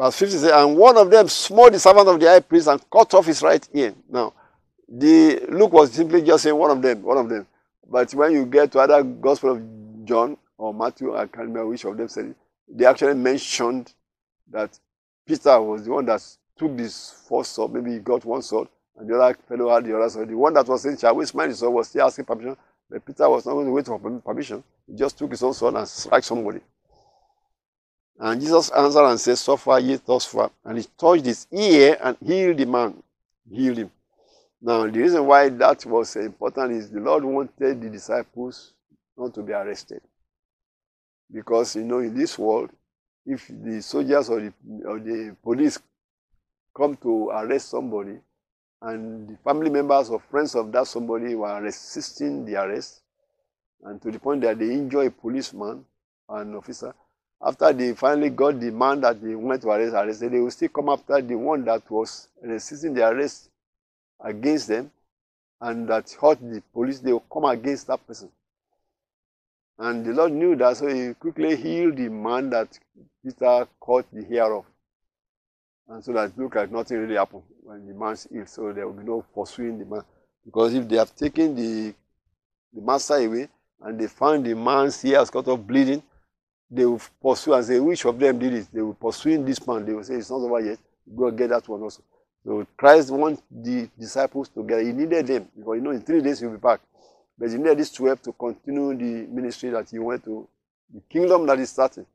Verse 0.00 0.16
50 0.16 0.38
says, 0.38 0.52
and 0.52 0.78
one 0.78 0.96
of 0.96 1.10
them 1.10 1.28
smote 1.28 1.72
the 1.72 1.78
servant 1.78 2.08
of 2.08 2.18
the 2.18 2.26
high 2.26 2.40
priest 2.40 2.68
and 2.68 2.80
cut 2.90 3.12
off 3.12 3.26
his 3.26 3.42
right 3.42 3.68
ear. 3.74 3.94
Now, 4.08 4.32
the 4.88 5.44
Luke 5.50 5.74
was 5.74 5.92
simply 5.92 6.22
just 6.22 6.42
saying 6.42 6.56
one 6.56 6.70
of 6.70 6.80
them, 6.80 7.02
one 7.02 7.18
of 7.18 7.28
them. 7.28 7.46
But 7.86 8.10
when 8.14 8.32
you 8.32 8.46
get 8.46 8.72
to 8.72 8.78
other 8.78 9.02
Gospel 9.02 9.50
of 9.50 10.06
John 10.06 10.38
or 10.56 10.72
Matthew, 10.72 11.14
I 11.14 11.26
can't 11.26 11.48
remember 11.48 11.66
which 11.66 11.84
of 11.84 11.98
them 11.98 12.08
said 12.08 12.24
it, 12.28 12.36
they 12.66 12.86
actually 12.86 13.12
mentioned 13.12 13.92
that 14.50 14.78
Peter 15.26 15.60
was 15.60 15.84
the 15.84 15.90
one 15.90 16.06
that 16.06 16.26
took 16.56 16.74
this 16.78 17.26
first 17.28 17.52
sword. 17.52 17.74
Maybe 17.74 17.92
he 17.92 17.98
got 17.98 18.24
one 18.24 18.40
sword, 18.40 18.68
and 18.96 19.06
the 19.06 19.20
other 19.20 19.38
fellow 19.46 19.74
had 19.74 19.84
the 19.84 19.94
other 19.94 20.08
sword. 20.08 20.30
The 20.30 20.34
one 20.34 20.54
that 20.54 20.66
was 20.66 20.80
saying, 20.80 20.96
Shall 20.96 21.14
we 21.14 21.26
smite 21.26 21.54
sword? 21.54 21.74
was 21.74 21.88
still 21.88 22.06
asking 22.06 22.24
permission. 22.24 22.56
But 22.88 23.04
Peter 23.04 23.28
was 23.28 23.44
not 23.44 23.52
going 23.52 23.66
to 23.66 23.72
wait 23.72 23.84
for 23.84 23.98
permission. 23.98 24.64
He 24.86 24.96
just 24.96 25.18
took 25.18 25.30
his 25.30 25.42
own 25.42 25.52
sword 25.52 25.74
and 25.74 25.86
struck 25.86 26.24
somebody. 26.24 26.60
And 28.22 28.38
Jesus 28.38 28.70
answered 28.70 29.06
and 29.06 29.18
said, 29.18 29.38
Suffer 29.38 29.78
ye 29.78 29.96
thus 29.96 30.26
far. 30.26 30.50
And 30.62 30.76
he 30.76 30.86
touched 30.98 31.24
his 31.24 31.46
ear 31.50 31.96
and 32.02 32.18
healed 32.22 32.58
the 32.58 32.66
man. 32.66 33.02
Healed 33.50 33.78
him. 33.78 33.90
Now, 34.60 34.84
the 34.84 35.00
reason 35.00 35.26
why 35.26 35.48
that 35.48 35.86
was 35.86 36.16
important 36.16 36.72
is 36.72 36.90
the 36.90 37.00
Lord 37.00 37.24
wanted 37.24 37.80
the 37.80 37.88
disciples 37.88 38.74
not 39.16 39.32
to 39.34 39.42
be 39.42 39.54
arrested. 39.54 40.02
Because, 41.32 41.76
you 41.76 41.84
know, 41.84 42.00
in 42.00 42.14
this 42.14 42.38
world, 42.38 42.68
if 43.24 43.48
the 43.48 43.80
soldiers 43.80 44.28
or 44.28 44.40
the, 44.40 44.52
or 44.84 44.98
the 44.98 45.34
police 45.42 45.78
come 46.76 46.96
to 46.96 47.30
arrest 47.30 47.70
somebody, 47.70 48.18
and 48.82 49.30
the 49.30 49.36
family 49.38 49.70
members 49.70 50.10
or 50.10 50.20
friends 50.20 50.54
of 50.54 50.70
that 50.72 50.86
somebody 50.86 51.34
were 51.34 51.60
resisting 51.62 52.44
the 52.44 52.56
arrest, 52.56 53.00
and 53.84 54.00
to 54.02 54.10
the 54.10 54.18
point 54.18 54.42
that 54.42 54.58
they 54.58 54.72
injure 54.72 55.02
a 55.02 55.10
policeman, 55.10 55.86
or 56.28 56.42
an 56.42 56.54
officer, 56.54 56.94
after 57.42 57.72
they 57.72 57.94
finally 57.94 58.30
got 58.30 58.60
the 58.60 58.70
man 58.70 59.00
that 59.00 59.20
they 59.22 59.34
went 59.34 59.62
to 59.62 59.68
arrest 59.68 59.94
arrested, 59.94 60.32
they 60.32 60.40
will 60.40 60.50
still 60.50 60.68
come 60.68 60.90
after 60.90 61.20
the 61.22 61.36
one 61.36 61.64
that 61.64 61.88
was 61.90 62.28
resisting 62.42 62.94
the 62.94 63.08
arrest 63.08 63.48
against 64.22 64.68
them 64.68 64.90
and 65.60 65.88
that 65.88 66.10
hurt 66.20 66.40
the 66.40 66.62
police, 66.72 67.00
they 67.00 67.12
will 67.12 67.24
come 67.32 67.44
against 67.44 67.86
that 67.86 68.06
person. 68.06 68.30
And 69.78 70.04
the 70.04 70.12
Lord 70.12 70.32
knew 70.32 70.56
that, 70.56 70.76
so 70.76 70.88
he 70.88 71.14
quickly 71.14 71.56
healed 71.56 71.96
the 71.96 72.08
man 72.08 72.50
that 72.50 72.78
Peter 73.24 73.66
caught 73.78 74.06
the 74.12 74.24
hair 74.24 74.54
of. 74.54 74.64
And 75.88 76.04
so 76.04 76.12
that 76.12 76.30
it 76.30 76.38
looked 76.38 76.56
like 76.56 76.70
nothing 76.70 76.98
really 76.98 77.16
happened 77.16 77.42
when 77.62 77.86
the 77.86 77.94
man's 77.94 78.28
healed. 78.30 78.48
So 78.48 78.72
there 78.72 78.86
will 78.86 78.94
be 78.94 79.04
no 79.04 79.24
pursuing 79.34 79.78
the 79.78 79.84
man. 79.86 80.02
Because 80.44 80.74
if 80.74 80.88
they 80.88 80.96
have 80.96 81.14
taken 81.16 81.54
the, 81.54 81.94
the 82.72 82.80
master 82.80 83.14
away 83.14 83.48
and 83.80 83.98
they 83.98 84.06
found 84.06 84.44
the 84.44 84.54
man's 84.54 85.04
ear 85.04 85.24
cut 85.24 85.48
off 85.48 85.60
bleeding, 85.60 86.02
they 86.70 86.84
will 86.86 87.00
pursue 87.22 87.54
and 87.54 87.64
say, 87.64 87.80
which 87.80 88.04
of 88.04 88.18
them 88.18 88.38
did 88.38 88.54
it? 88.54 88.66
They 88.72 88.80
will 88.80 88.94
pursue 88.94 89.42
this 89.44 89.66
man. 89.66 89.84
They 89.84 89.92
will 89.92 90.04
say, 90.04 90.14
it's 90.14 90.30
not 90.30 90.36
over 90.36 90.60
yet. 90.60 90.78
Go 91.16 91.26
and 91.26 91.36
get 91.36 91.50
that 91.50 91.66
one 91.68 91.82
also. 91.82 92.02
So 92.44 92.66
Christ 92.76 93.10
wants 93.10 93.42
the 93.50 93.88
disciples 93.98 94.48
together. 94.48 94.82
He 94.82 94.92
needed 94.92 95.26
them 95.26 95.48
because 95.56 95.76
you 95.76 95.82
know 95.82 95.90
in 95.90 96.00
three 96.00 96.22
days 96.22 96.40
he'll 96.40 96.50
be 96.50 96.56
back. 96.56 96.80
But 97.36 97.50
he 97.50 97.56
needed 97.56 97.78
these 97.78 97.90
12 97.90 98.22
to 98.22 98.32
continue 98.32 98.94
the 98.96 99.26
ministry 99.28 99.70
that 99.70 99.90
he 99.90 99.98
went 99.98 100.24
to, 100.24 100.48
the 100.92 101.00
kingdom 101.10 101.46
that 101.46 101.58
he 101.58 101.66
started, 101.66 102.06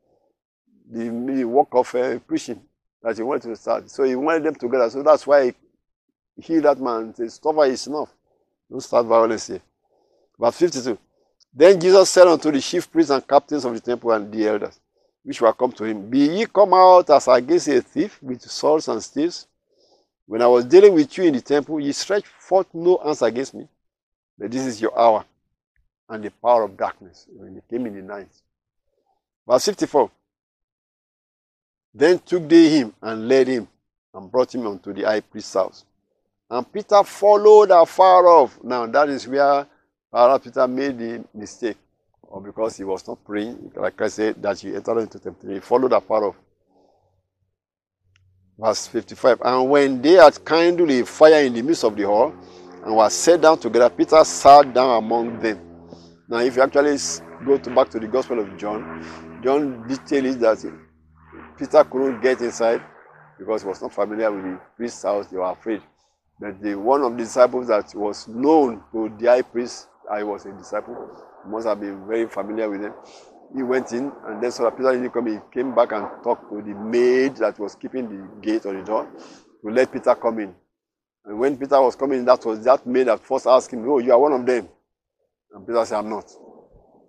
the, 0.89 1.09
the 1.09 1.43
work 1.43 1.67
of 1.73 1.93
uh, 1.95 2.19
preaching 2.19 2.61
that 3.01 3.15
he 3.17 3.23
wanted 3.23 3.49
to 3.49 3.55
start. 3.55 3.89
So 3.89 4.03
he 4.03 4.15
wanted 4.15 4.43
them 4.43 4.55
together. 4.55 4.89
So 4.89 5.03
that's 5.03 5.27
why 5.27 5.53
he 6.35 6.41
healed 6.41 6.65
that 6.65 6.79
man 6.79 7.01
and 7.01 7.15
said, 7.15 7.31
Stop 7.31 7.55
is 7.65 7.87
enough. 7.87 8.13
Don't 8.69 8.81
start 8.81 9.05
violence 9.05 9.47
here. 9.47 9.61
Verse 10.39 10.57
52. 10.57 10.97
Then 11.57 11.79
Jesus 11.79 12.09
said 12.09 12.27
unto 12.27 12.51
the 12.51 12.59
chief 12.59 12.91
priests 12.91 13.11
and 13.11 13.25
captains 13.25 13.63
of 13.63 13.73
the 13.73 13.79
temple 13.79 14.11
and 14.11 14.29
the 14.29 14.45
elders, 14.45 14.77
which 15.23 15.39
were 15.39 15.53
come 15.53 15.71
to 15.71 15.85
him, 15.85 16.09
Be 16.09 16.19
ye 16.19 16.45
come 16.47 16.73
out 16.73 17.09
as 17.09 17.29
against 17.29 17.69
a 17.69 17.81
thief 17.81 18.21
with 18.21 18.41
swords 18.41 18.89
and 18.89 19.01
staves? 19.01 19.47
When 20.27 20.41
I 20.41 20.47
was 20.47 20.65
dealing 20.65 20.93
with 20.93 21.17
you 21.17 21.23
in 21.23 21.33
the 21.33 21.41
temple, 21.41 21.79
ye 21.79 21.93
stretched 21.93 22.27
forth 22.27 22.67
no 22.73 22.97
hands 22.97 23.21
against 23.21 23.53
me. 23.53 23.69
But 24.37 24.51
this 24.51 24.65
is 24.65 24.81
your 24.81 24.99
hour 24.99 25.23
and 26.09 26.23
the 26.23 26.29
power 26.29 26.63
of 26.63 26.75
darkness 26.75 27.25
when 27.33 27.55
you 27.55 27.61
came 27.69 27.85
in 27.85 27.95
the 27.95 28.01
night. 28.01 28.27
Verse 29.47 29.65
54. 29.65 30.11
Then 31.93 32.19
took 32.19 32.49
they 32.49 32.67
him 32.69 32.93
and 33.01 33.29
led 33.29 33.47
him 33.47 33.67
and 34.13 34.29
brought 34.29 34.53
him 34.53 34.67
unto 34.67 34.91
the 34.91 35.03
high 35.03 35.21
priest's 35.21 35.53
house. 35.53 35.85
And 36.49 36.69
Peter 36.69 37.01
followed 37.03 37.71
afar 37.71 38.27
off. 38.27 38.61
Now 38.61 38.85
that 38.87 39.07
is 39.07 39.25
where 39.25 39.65
Father 40.15 40.39
Peter 40.39 40.65
made 40.65 40.97
the 40.97 41.25
mistake. 41.33 41.75
Or 42.21 42.39
because 42.39 42.77
he 42.77 42.85
was 42.85 43.05
not 43.05 43.21
praying, 43.25 43.73
like 43.75 44.01
I 44.01 44.07
said, 44.07 44.41
that 44.41 44.57
he 44.57 44.73
entered 44.73 44.99
into 44.99 45.19
temptation. 45.19 45.55
He 45.55 45.59
followed 45.59 45.91
afar 45.91 46.23
off. 46.23 46.35
Verse 48.57 48.87
55. 48.87 49.41
And 49.43 49.69
when 49.69 50.01
they 50.01 50.13
had 50.13 50.45
kindled 50.45 50.89
a 50.89 51.05
fire 51.05 51.43
in 51.43 51.53
the 51.53 51.61
midst 51.61 51.83
of 51.83 51.97
the 51.97 52.03
hall 52.03 52.33
and 52.85 52.95
were 52.95 53.09
set 53.09 53.41
down 53.41 53.59
together, 53.59 53.89
Peter 53.89 54.23
sat 54.23 54.73
down 54.73 55.03
among 55.03 55.37
them. 55.41 55.59
Now, 56.29 56.37
if 56.37 56.55
you 56.55 56.61
actually 56.61 56.97
go 57.45 57.57
to 57.57 57.75
back 57.75 57.89
to 57.89 57.99
the 57.99 58.07
Gospel 58.07 58.39
of 58.39 58.57
John, 58.57 59.41
John 59.43 59.85
detailed 59.85 60.27
it 60.27 60.39
that 60.39 60.79
Peter 61.59 61.83
couldn't 61.83 62.21
get 62.21 62.39
inside 62.39 62.81
because 63.37 63.63
he 63.63 63.67
was 63.67 63.81
not 63.81 63.91
familiar 63.91 64.31
with 64.31 64.45
the 64.45 64.61
priest's 64.77 65.03
house. 65.03 65.27
They 65.27 65.35
were 65.35 65.51
afraid. 65.51 65.81
But 66.39 66.61
the 66.61 66.75
one 66.75 67.01
of 67.01 67.11
the 67.11 67.17
disciples 67.17 67.67
that 67.67 67.93
was 67.93 68.29
known 68.29 68.81
to 68.93 69.13
the 69.19 69.27
high 69.27 69.41
priest, 69.41 69.89
I 70.11 70.23
was 70.23 70.45
a 70.45 70.51
disciple, 70.51 70.95
must 71.47 71.67
have 71.67 71.79
been 71.79 72.07
very 72.07 72.27
familiar 72.27 72.69
with 72.69 72.81
them. 72.81 72.93
He 73.55 73.63
went 73.63 73.91
in 73.93 74.11
and 74.25 74.41
then 74.41 74.51
saw 74.51 74.69
Peter 74.71 74.91
didn't 74.91 75.11
come. 75.11 75.27
He 75.27 75.39
came 75.51 75.73
back 75.73 75.91
and 75.91 76.07
talked 76.23 76.49
to 76.49 76.61
the 76.61 76.73
maid 76.73 77.37
that 77.37 77.57
was 77.59 77.75
keeping 77.75 78.09
the 78.09 78.41
gate 78.41 78.65
or 78.65 78.73
the 78.73 78.83
door 78.83 79.07
to 79.61 79.69
let 79.69 79.91
Peter 79.91 80.15
come 80.15 80.39
in. 80.39 80.55
And 81.25 81.39
when 81.39 81.57
Peter 81.57 81.81
was 81.81 81.95
coming, 81.95 82.25
that 82.25 82.43
was 82.45 82.63
that 82.65 82.85
maid 82.85 83.07
that 83.07 83.19
first 83.25 83.47
asked 83.47 83.71
him, 83.71 83.87
Oh, 83.89 83.99
you 83.99 84.11
are 84.11 84.19
one 84.19 84.33
of 84.33 84.45
them. 84.45 84.67
And 85.53 85.65
Peter 85.65 85.85
said, 85.85 85.99
I'm 85.99 86.09
not. 86.09 86.31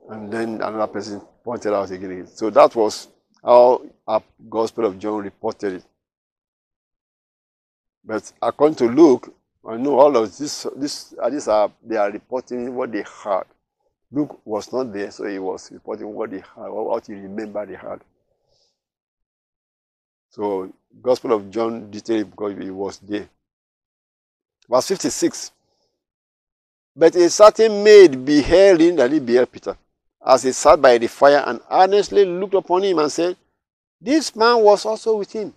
And 0.08 0.32
then 0.32 0.54
another 0.54 0.86
person 0.86 1.20
pointed 1.44 1.72
out 1.72 1.90
again. 1.90 2.26
So 2.28 2.50
that 2.50 2.74
was 2.74 3.08
how 3.44 3.82
our 4.06 4.22
Gospel 4.48 4.86
of 4.86 4.98
John 4.98 5.22
reported 5.22 5.74
it. 5.74 5.84
But 8.04 8.32
according 8.40 8.76
to 8.76 8.86
Luke, 8.88 9.34
I 9.68 9.76
know 9.76 9.98
all 9.98 10.16
of 10.16 10.36
this, 10.36 10.66
this, 10.76 11.14
uh, 11.20 11.28
these 11.28 11.48
are, 11.48 11.70
they 11.84 11.96
are 11.96 12.10
reporting 12.10 12.72
what 12.74 12.92
they 12.92 13.02
heard. 13.02 13.46
Luke 14.12 14.40
was 14.44 14.72
not 14.72 14.92
there, 14.92 15.10
so 15.10 15.26
he 15.26 15.40
was 15.40 15.72
reporting 15.72 16.06
what 16.14 16.30
they 16.30 16.38
heard, 16.38 16.70
what 16.70 17.06
he 17.06 17.14
remembered 17.14 17.68
they 17.68 17.74
heard. 17.74 18.00
So, 20.30 20.72
Gospel 21.02 21.32
of 21.32 21.50
John 21.50 21.90
detailed 21.90 22.30
because 22.30 22.56
he 22.62 22.70
was 22.70 22.98
there. 22.98 23.28
Verse 24.68 24.88
56. 24.88 25.50
But 26.94 27.16
a 27.16 27.28
certain 27.28 27.82
maid 27.82 28.24
beheld 28.24 28.80
him, 28.80 28.96
that 28.96 29.10
he 29.10 29.18
beheld 29.18 29.50
Peter, 29.50 29.76
as 30.24 30.44
he 30.44 30.52
sat 30.52 30.80
by 30.80 30.96
the 30.98 31.08
fire, 31.08 31.42
and 31.44 31.60
earnestly 31.70 32.24
looked 32.24 32.54
upon 32.54 32.84
him 32.84 33.00
and 33.00 33.10
said, 33.10 33.36
This 34.00 34.34
man 34.36 34.62
was 34.62 34.86
also 34.86 35.16
with 35.16 35.32
him. 35.32 35.52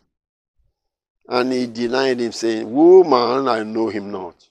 And 1.32 1.54
he 1.54 1.68
denied 1.68 2.20
him, 2.20 2.32
saying, 2.32 2.74
Woman, 2.74 3.48
I 3.48 3.62
know 3.62 3.88
him 3.88 4.10
not. 4.10 4.50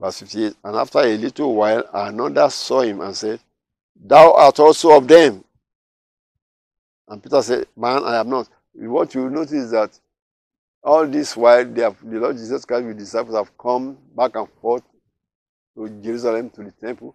Verse 0.00 0.18
58. 0.18 0.54
And 0.64 0.76
after 0.76 0.98
a 0.98 1.16
little 1.16 1.54
while, 1.54 1.84
another 1.94 2.50
saw 2.50 2.80
him 2.80 3.00
and 3.00 3.16
said, 3.16 3.38
Thou 3.94 4.34
art 4.34 4.58
also 4.58 4.96
of 4.96 5.06
them. 5.06 5.44
And 7.06 7.22
Peter 7.22 7.40
said, 7.42 7.66
Man, 7.76 8.02
I 8.02 8.16
am 8.16 8.28
not. 8.28 8.48
What 8.74 9.14
you 9.14 9.30
notice 9.30 9.52
is 9.52 9.70
that 9.70 9.96
all 10.82 11.06
this 11.06 11.36
while 11.36 11.64
have, 11.76 11.96
the 12.02 12.18
Lord 12.18 12.36
Jesus 12.36 12.64
Christ 12.64 12.84
with 12.84 12.98
disciples 12.98 13.36
have 13.36 13.56
come 13.56 13.96
back 14.16 14.34
and 14.34 14.48
forth 14.60 14.82
to 15.76 15.88
Jerusalem, 16.02 16.50
to 16.50 16.64
the 16.64 16.72
temple. 16.72 17.14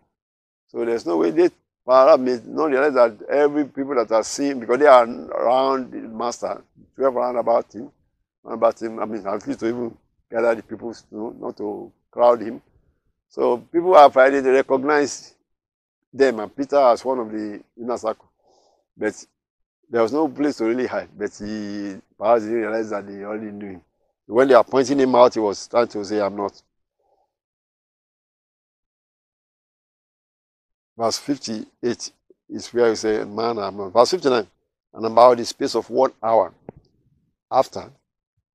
So 0.67 0.85
there's 0.85 1.05
no 1.05 1.17
way 1.17 1.31
they 1.31 1.49
perhaps 1.85 2.21
may 2.21 2.39
not 2.45 2.69
realize 2.69 2.93
that 2.93 3.21
every 3.29 3.65
people 3.65 3.95
that 3.95 4.09
are 4.09 4.23
seeing, 4.23 4.61
because 4.61 4.79
they 4.79 4.87
are 4.87 5.03
around 5.03 5.91
the 5.91 5.99
master, 5.99 6.63
12 6.95 7.15
around 7.15 7.35
about 7.35 7.73
him, 7.73 7.91
about 8.45 8.81
him, 8.81 8.99
I 8.99 9.05
mean, 9.05 9.25
I 9.25 9.33
least 9.35 9.59
to 9.59 9.67
even 9.67 9.97
gather 10.29 10.55
the 10.55 10.63
people, 10.63 10.93
to, 10.93 11.35
not 11.39 11.57
to 11.57 11.91
crowd 12.09 12.41
him. 12.41 12.61
So 13.29 13.57
people 13.57 13.95
are 13.95 14.11
finally 14.11 14.41
to 14.41 14.51
recognize 14.51 15.35
them 16.13 16.39
and 16.39 16.55
Peter 16.55 16.77
as 16.77 17.05
one 17.05 17.19
of 17.19 17.31
the 17.31 17.61
inner 17.79 17.97
circle. 17.97 18.29
But 18.97 19.25
there 19.89 20.01
was 20.01 20.13
no 20.13 20.27
place 20.27 20.57
to 20.57 20.65
really 20.65 20.87
hide. 20.87 21.09
But 21.17 21.31
he 21.37 21.97
perhaps 22.17 22.43
didn't 22.43 22.61
realize 22.61 22.89
that 22.89 23.07
they 23.07 23.23
already 23.23 23.51
knew 23.51 23.71
him. 23.71 23.81
When 24.25 24.47
they 24.47 24.53
are 24.53 24.63
pointing 24.63 24.99
him 24.99 25.15
out, 25.15 25.33
he 25.33 25.39
was 25.39 25.67
trying 25.67 25.87
to 25.89 26.05
say, 26.05 26.21
I'm 26.21 26.35
not. 26.35 26.61
Verse 30.97 31.17
58 31.17 32.11
is 32.49 32.73
where 32.73 32.89
you 32.89 32.95
say, 32.95 33.23
Man, 33.23 33.57
I'm 33.57 33.77
not. 33.77 33.93
Verse 33.93 34.11
59. 34.11 34.47
And 34.93 35.05
about 35.05 35.37
the 35.37 35.45
space 35.45 35.75
of 35.75 35.89
one 35.89 36.11
hour 36.21 36.53
after, 37.49 37.89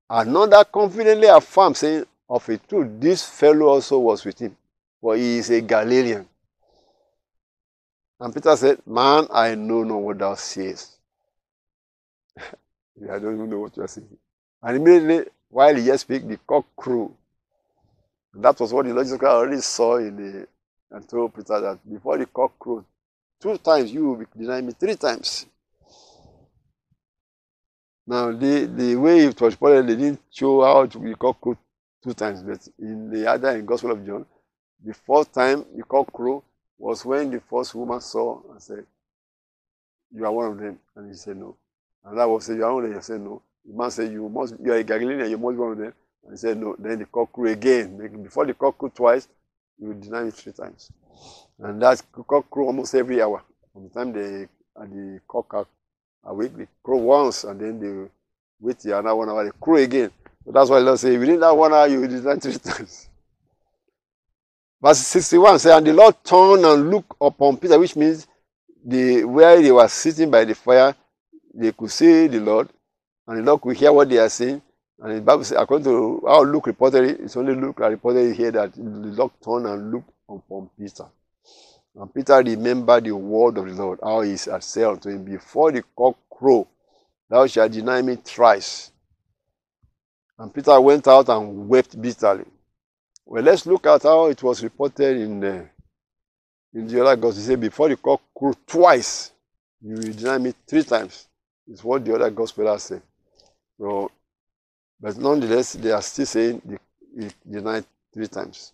another 0.09 0.63
confidently 0.65 1.27
affirmed, 1.27 1.77
saying, 1.77 2.05
Of 2.29 2.47
a 2.49 2.57
truth, 2.57 2.99
this 2.99 3.23
fellow 3.23 3.67
also 3.67 3.99
was 3.99 4.25
with 4.25 4.39
him, 4.39 4.55
for 4.99 5.15
he 5.15 5.37
is 5.37 5.49
a 5.49 5.61
Galilean. 5.61 6.27
And 8.19 8.33
Peter 8.33 8.55
said, 8.55 8.79
Man, 8.85 9.27
I 9.31 9.55
know 9.55 9.83
not 9.83 9.97
what 9.97 10.17
thou 10.17 10.35
sayest. 10.35 10.97
I 12.37 13.19
don't 13.19 13.35
even 13.35 13.49
know 13.49 13.59
what 13.59 13.77
you 13.77 13.83
are 13.83 13.87
saying. 13.87 14.09
And 14.61 14.77
immediately, 14.77 15.31
while 15.49 15.75
he 15.75 15.83
yet 15.83 15.99
speak, 15.99 16.27
the 16.27 16.37
cock 16.37 16.65
crew. 16.75 17.15
That 18.33 18.59
was 18.59 18.73
what 18.73 18.85
the 18.85 18.93
Lord 18.93 19.05
Jesus 19.05 19.19
Christ 19.19 19.31
already 19.31 19.61
saw 19.61 19.97
in 19.97 20.15
the 20.15 20.47
and 20.91 21.07
told 21.07 21.33
Peter 21.33 21.59
that 21.59 21.79
before 21.89 22.17
the 22.17 22.25
cock 22.25 22.57
crowed, 22.59 22.85
two 23.41 23.57
times 23.57 23.91
you 23.91 24.11
will 24.11 24.25
deny 24.37 24.61
me 24.61 24.73
three 24.73 24.95
times. 24.95 25.45
Now, 28.07 28.31
the, 28.31 28.71
the 28.73 28.95
way 28.95 29.25
it 29.25 29.41
was 29.41 29.53
reported, 29.53 29.87
they 29.87 29.97
didn't 29.97 30.21
show 30.31 30.63
how 30.63 30.85
to 30.85 30.97
be 30.97 31.13
cock 31.15 31.41
crowed 31.41 31.57
two 32.01 32.13
times, 32.13 32.41
but 32.41 32.65
in 32.79 33.11
the 33.11 33.29
other 33.29 33.49
in 33.49 33.65
Gospel 33.65 33.91
of 33.91 34.05
John, 34.05 34.25
the 34.83 34.93
first 34.93 35.33
time 35.33 35.65
the 35.75 35.83
cock 35.83 36.13
crow 36.13 36.41
was 36.77 37.03
when 37.03 37.31
the 37.31 37.41
first 37.41 37.75
woman 37.75 37.99
saw 37.99 38.39
and 38.49 38.61
said, 38.61 38.85
You 40.13 40.25
are 40.25 40.31
one 40.31 40.51
of 40.51 40.57
them. 40.57 40.79
And 40.95 41.09
he 41.09 41.17
said, 41.17 41.35
No. 41.35 41.57
And 42.05 42.17
that 42.17 42.29
was 42.29 42.45
said, 42.45 42.57
You 42.57 42.63
are 42.65 42.73
one 42.73 42.85
of 42.85 42.89
them. 42.91 42.99
He 42.99 43.03
said, 43.03 43.19
No. 43.19 43.41
The 43.65 43.73
man 43.77 43.91
said, 43.91 44.11
You 44.11 44.29
must 44.29 44.55
you 44.63 44.71
are 44.71 44.77
a 44.77 44.83
Galilean, 44.83 45.29
you 45.29 45.37
must 45.37 45.55
be 45.55 45.59
one 45.59 45.71
of 45.73 45.77
them. 45.77 45.93
And 46.23 46.31
he 46.31 46.37
said, 46.37 46.57
No. 46.57 46.75
Then 46.79 46.99
the 46.99 47.05
cock 47.05 47.33
crew 47.33 47.51
again. 47.51 48.23
Before 48.23 48.45
the 48.45 48.53
cock 48.53 48.77
crew 48.77 48.91
twice, 48.95 49.27
you 49.77 49.87
will 49.89 49.99
deny 49.99 50.23
me 50.23 50.31
three 50.31 50.53
times. 50.53 50.91
And 51.59 51.81
that's 51.81 52.03
cock 52.13 52.49
crow 52.49 52.67
almost 52.67 52.95
every 52.95 53.21
hour. 53.21 53.43
From 53.73 53.83
the 53.83 53.89
time 53.89 54.13
they 54.13 54.47
the 54.75 55.19
cock 55.27 55.67
are 56.27 56.33
awake, 56.33 56.55
they 56.57 56.67
crow 56.83 56.97
once 56.97 57.43
and 57.43 57.59
then 57.59 57.79
they 57.79 58.09
wait 58.59 58.79
the 58.79 58.97
another 58.97 59.15
one 59.15 59.29
hour, 59.29 59.43
they 59.45 59.51
crow 59.59 59.75
again. 59.75 60.11
So 60.45 60.51
that's 60.51 60.69
why 60.69 60.79
Lord 60.79 60.99
say, 60.99 61.17
within 61.17 61.39
that 61.39 61.55
one 61.55 61.73
hour 61.73 61.87
you 61.87 62.01
will 62.01 62.07
deny 62.07 62.35
three 62.35 62.53
times. 62.57 63.09
Verse 64.81 64.99
61 64.99 65.59
says, 65.59 65.75
And 65.75 65.87
the 65.87 65.93
Lord 65.93 66.15
turned 66.23 66.65
and 66.65 66.91
looked 66.91 67.13
upon 67.19 67.57
Peter, 67.57 67.79
which 67.79 67.95
means 67.95 68.27
the 68.85 69.23
where 69.23 69.61
they 69.61 69.71
were 69.71 69.87
sitting 69.87 70.29
by 70.29 70.45
the 70.45 70.53
fire, 70.53 70.95
they 71.53 71.71
could 71.71 71.91
see 71.91 72.27
the 72.27 72.39
Lord, 72.39 72.69
and 73.27 73.39
the 73.39 73.43
Lord 73.43 73.61
could 73.61 73.75
hear 73.75 73.91
what 73.91 74.09
they 74.09 74.17
are 74.17 74.29
saying. 74.29 74.61
And 74.99 75.17
the 75.17 75.21
Bible 75.21 75.43
says, 75.43 75.57
according 75.59 75.85
to 75.85 76.23
how 76.27 76.43
Luke 76.43 76.67
reported 76.67 77.03
it, 77.03 77.19
it's 77.21 77.37
only 77.37 77.53
Luke 77.55 77.77
that 77.77 77.89
reported 77.89 78.35
here 78.35 78.51
that 78.51 78.73
the 78.73 78.81
Lord 78.81 79.31
turned 79.43 79.67
and 79.67 79.91
looked 79.91 80.09
upon 80.29 80.69
Peter. 80.77 81.05
And 81.99 82.13
Peter 82.13 82.37
remembered 82.37 83.05
the 83.05 83.15
word 83.15 83.57
of 83.57 83.65
the 83.65 83.73
Lord, 83.73 83.99
how 84.03 84.21
he 84.21 84.31
had 84.31 84.63
said 84.63 84.85
unto 84.85 85.09
him, 85.09 85.23
Before 85.23 85.71
the 85.71 85.83
cock 85.95 86.17
crow, 86.29 86.67
thou 87.29 87.47
shalt 87.47 87.71
deny 87.71 88.01
me 88.01 88.17
thrice. 88.17 88.91
And 90.37 90.53
Peter 90.53 90.79
went 90.79 91.07
out 91.07 91.29
and 91.29 91.67
wept 91.67 91.99
bitterly. 91.99 92.45
Well, 93.25 93.43
let's 93.43 93.65
look 93.65 93.87
at 93.87 94.03
how 94.03 94.27
it 94.27 94.41
was 94.43 94.63
reported 94.63 95.17
in 95.17 95.39
the, 95.39 95.67
in 96.73 96.87
the 96.87 97.01
other 97.01 97.15
gospel. 97.15 97.41
He 97.41 97.47
said, 97.47 97.59
Before 97.59 97.89
the 97.89 97.97
cock 97.97 98.21
crow 98.37 98.53
twice, 98.67 99.31
you 99.81 99.95
will 99.95 100.13
deny 100.13 100.37
me 100.37 100.53
three 100.67 100.83
times. 100.83 101.27
It's 101.67 101.83
what 101.83 102.05
the 102.05 102.13
other 102.13 102.29
gospel 102.29 102.67
has 102.67 102.83
said. 102.83 103.01
So 103.79 104.11
but 104.99 105.17
nonetheless, 105.17 105.73
they 105.73 105.91
are 105.91 106.01
still 106.01 106.25
saying 106.25 106.79
he 107.19 107.29
denied 107.49 107.85
three 108.13 108.27
times. 108.27 108.73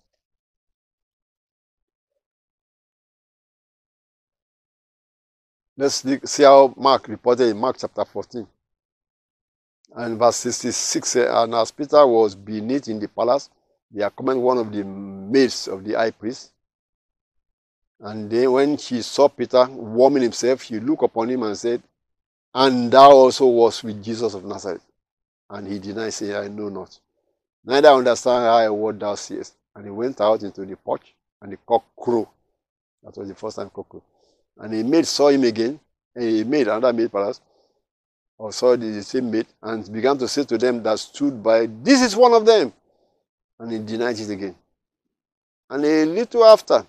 Let's 5.76 6.04
see 6.30 6.44
how 6.44 6.74
Mark 6.78 7.08
reported 7.08 7.50
in 7.50 7.58
Mark 7.58 7.78
chapter 7.80 8.06
14. 8.06 8.46
And 9.96 10.20
verse 10.20 10.36
66 10.38 11.16
And 11.16 11.56
as 11.56 11.72
Peter 11.72 12.06
was 12.06 12.36
beneath 12.36 12.88
in 12.88 13.00
the 13.00 13.08
palace, 13.08 13.50
there 13.90 14.10
came 14.12 14.42
one 14.42 14.60
of 14.60 14.72
the 14.72 14.84
maids 14.84 15.68
of 15.68 15.84
the 15.84 15.94
high 15.94 16.12
priest. 16.12 16.52
And 18.00 18.30
then 18.30 18.52
when 18.52 18.78
she 18.78 19.02
saw 19.02 19.30
Peter 19.30 19.66
warming 19.66 20.24
himself, 20.24 20.64
she 20.64 20.80
looked 20.80 21.04
upon 21.04 21.30
him 21.30 21.44
and 21.44 21.58
said, 21.58 21.82
And 22.54 22.92
thou 22.92 23.12
also 23.12 23.48
was 23.48 23.84
with 23.84 24.04
Jesus 24.04 24.34
of 24.34 24.44
Nazareth. 24.46 24.86
And 25.50 25.68
he 25.68 25.80
denied, 25.80 26.14
saying, 26.14 26.36
I 26.36 26.48
know 26.50 26.70
not. 26.70 27.00
Neither 27.66 27.90
understand 27.90 28.46
a 28.46 28.74
word 28.74 29.00
thou 29.00 29.16
seest. 29.16 29.56
And 29.76 29.86
he 29.86 29.92
went 29.92 30.22
out 30.22 30.44
into 30.44 30.66
the 30.66 30.76
porch, 30.76 31.16
and 31.42 31.52
the 31.52 31.58
cock 31.58 31.84
crew. 32.00 32.28
That 33.04 33.18
was 33.18 33.28
the 33.28 33.36
first 33.36 33.56
time 33.56 33.70
cock 33.70 33.90
crew. 33.90 34.04
And 34.58 34.74
he 34.74 34.84
maid 34.84 35.08
saw 35.08 35.30
him 35.30 35.44
again, 35.44 35.80
and 36.16 36.24
he 36.24 36.44
made 36.44 36.68
another 36.68 36.94
maid 36.94 37.12
perhaps, 37.12 37.42
or 38.38 38.52
saw 38.52 38.76
the 38.76 39.02
same 39.04 39.32
maid, 39.32 39.48
and 39.62 39.92
began 39.92 40.18
to 40.18 40.28
say 40.28 40.44
to 40.44 40.58
them 40.58 40.84
that 40.84 41.00
stood 41.00 41.42
by, 41.42 41.68
This 41.68 42.02
is 42.02 42.16
one 42.16 42.34
of 42.34 42.46
them. 42.46 42.74
And 43.60 43.72
he 43.72 43.80
denied 43.80 44.20
it 44.20 44.30
again. 44.30 44.56
And 45.70 45.86
a 45.86 46.06
little 46.06 46.46
after, 46.46 46.86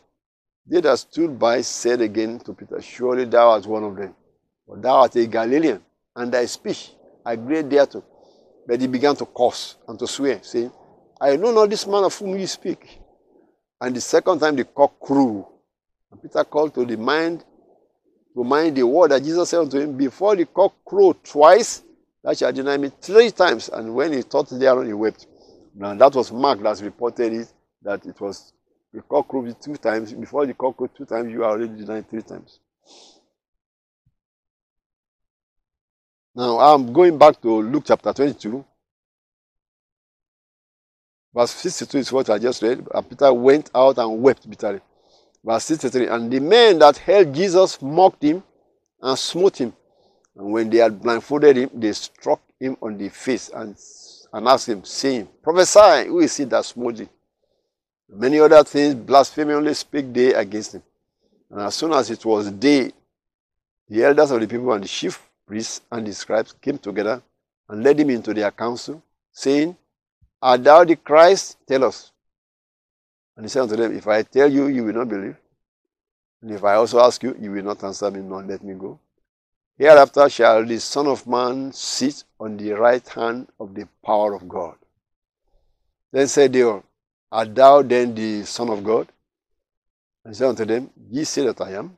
they 0.67 0.81
that 0.81 0.99
stood 0.99 1.39
by 1.39 1.61
said 1.61 2.01
again 2.01 2.39
to 2.41 2.53
Peter, 2.53 2.81
Surely 2.81 3.25
thou 3.25 3.51
art 3.51 3.67
one 3.67 3.85
of 3.85 3.97
them, 3.97 4.15
for 4.67 4.77
thou 4.77 4.97
art 5.03 5.17
a 5.17 5.27
Galilean, 5.27 5.81
and 6.17 6.33
thy 6.33 6.47
speech 6.47 6.91
agreed 7.25 7.71
thereto. 7.71 8.03
But 8.67 8.81
he 8.81 8.87
began 8.87 9.15
to 9.17 9.27
curse 9.27 9.77
and 9.87 9.99
to 9.99 10.07
swear, 10.07 10.41
saying, 10.43 10.73
I 11.21 11.37
know 11.37 11.53
not 11.53 11.71
this 11.71 11.87
man 11.87 12.05
of 12.05 12.17
whom 12.17 12.39
you 12.39 12.47
speak. 12.47 12.99
And 13.81 13.95
the 13.95 14.01
second 14.01 14.41
time 14.41 14.57
the 14.57 14.65
cock 14.65 14.99
crew. 15.01 15.47
And 16.11 16.21
Peter 16.23 16.45
called 16.45 16.75
to 16.75 16.85
the 16.85 16.97
mind 16.97 17.45
to 18.35 18.45
mind 18.45 18.77
the 18.77 18.87
word 18.87 19.13
that 19.13 19.23
Jesus 19.23 19.49
said 19.49 19.61
unto 19.61 19.79
him, 19.79 19.97
Before 19.97 20.35
the 20.35 20.47
cock 20.47 20.75
crow 20.85 21.13
twice, 21.13 21.83
that 22.23 22.39
shall 22.39 22.53
deny 22.53 22.77
me 22.77 22.91
three 23.01 23.31
times. 23.31 23.69
And 23.69 23.95
when 23.95 24.13
he 24.13 24.23
thought 24.23 24.49
thereon, 24.51 24.87
he 24.87 24.93
wept. 24.93 25.27
Now 25.75 25.95
that 25.95 26.15
was 26.15 26.33
Mark 26.33 26.63
that 26.63 26.81
reported 26.81 27.33
it, 27.33 27.53
that 27.83 28.05
it 28.07 28.21
was 28.21 28.53
the 28.93 29.03
cock 29.03 29.29
crowed 29.29 29.61
two 29.61 29.77
times. 29.77 30.13
Before 30.13 30.47
the 30.47 30.55
cock 30.55 30.77
crowed 30.77 30.95
two 30.97 31.05
times, 31.05 31.33
you 31.33 31.45
are 31.45 31.51
already 31.51 31.77
denied 31.77 32.09
three 32.09 32.23
times. 32.23 32.61
Now 36.35 36.59
I'm 36.59 36.93
going 36.93 37.19
back 37.19 37.41
to 37.43 37.63
Luke 37.63 37.85
chapter 37.87 38.13
22. 38.13 38.65
Verse 41.35 41.51
62 41.51 41.99
is 41.99 42.13
what 42.13 42.31
I 42.31 42.39
just 42.39 42.63
read. 42.63 42.87
And 42.93 43.09
Peter 43.09 43.33
went 43.33 43.71
out 43.75 43.99
and 43.99 44.23
wept 44.23 44.49
bitterly. 44.49 44.81
Verse 45.45 45.65
63 45.65 46.09
And 46.09 46.31
the 46.31 46.41
men 46.41 46.79
that 46.79 46.97
held 46.97 47.35
Jesus 47.35 47.81
mocked 47.83 48.23
him 48.23 48.43
and 49.03 49.19
smote 49.19 49.61
him. 49.61 49.73
And 50.37 50.51
when 50.51 50.71
they 50.71 50.79
had 50.79 51.01
blindfolded 51.01 51.57
him, 51.57 51.71
they 51.75 51.93
struck 51.93 52.41
him 52.59 52.77
on 52.81 52.97
the 52.97 53.09
face 53.11 53.51
and, 53.55 53.77
and 54.33 54.49
asked 54.49 54.69
him, 54.69 54.85
saying, 54.85 55.29
Prophesy, 55.43 56.09
who 56.09 56.21
is 56.21 56.41
it 56.41 56.51
that 56.51 56.65
smote 56.65 56.97
thee? 56.97 57.09
Many 58.09 58.41
other 58.41 58.65
things 58.65 58.95
blasphemously 58.95 59.75
spake 59.75 60.13
they 60.13 60.33
against 60.35 60.75
him. 60.75 60.83
And 61.51 61.61
as 61.61 61.75
soon 61.75 61.93
as 61.93 62.11
it 62.11 62.25
was 62.25 62.51
day, 62.51 62.93
the 63.89 64.05
elders 64.05 64.31
of 64.31 64.41
the 64.41 64.49
people 64.49 64.73
and 64.73 64.83
the 64.83 64.89
chief 64.89 65.21
priests 65.47 65.83
and 65.93 66.07
the 66.07 66.13
scribes 66.13 66.55
came 66.61 66.79
together 66.79 67.23
and 67.69 67.85
led 67.85 68.01
him 68.01 68.11
into 68.11 68.33
their 68.35 68.51
council, 68.51 69.03
saying, 69.31 69.77
Art 70.41 70.65
thou 70.65 70.85
the 70.85 70.97
Christ? 70.97 71.59
Tell 71.67 71.85
us. 71.85 72.11
And 73.37 73.45
he 73.45 73.49
said 73.49 73.63
unto 73.63 73.77
them, 73.77 73.97
If 73.97 74.07
I 74.07 74.23
tell 74.23 74.51
you, 74.51 74.67
you 74.67 74.85
will 74.85 74.93
not 74.93 75.09
believe. 75.09 75.37
And 76.43 76.51
if 76.53 76.63
I 76.63 76.75
also 76.75 77.01
ask 77.01 77.23
you, 77.23 77.37
you 77.41 77.51
will 77.51 77.63
not 77.63 77.83
answer 77.83 78.11
me, 78.11 78.21
nor 78.21 78.43
let 78.43 78.63
me 78.63 78.75
go. 78.75 78.99
Hereafter 79.77 80.29
shall 80.29 80.65
the 80.65 80.79
Son 80.79 81.07
of 81.07 81.27
Man 81.27 81.73
sit 81.73 82.25
on 82.39 82.57
the 82.57 82.73
right 82.73 83.07
hand 83.09 83.49
of 83.59 83.75
the 83.75 83.89
power 84.05 84.35
of 84.35 84.49
God. 84.49 84.77
Then 86.13 86.29
said 86.29 86.53
they 86.53 86.63
all, 86.63 86.85
Art 87.33 87.55
thou 87.55 87.83
then 87.83 88.15
the 88.15 88.45
Son 88.45 88.71
of 88.71 88.85
God? 88.85 89.09
And 90.25 90.35
he 90.35 90.39
said 90.39 90.49
unto 90.49 90.65
them, 90.65 90.91
Ye 91.11 91.25
say 91.25 91.45
that 91.47 91.61
I 91.61 91.73
am. 91.73 91.97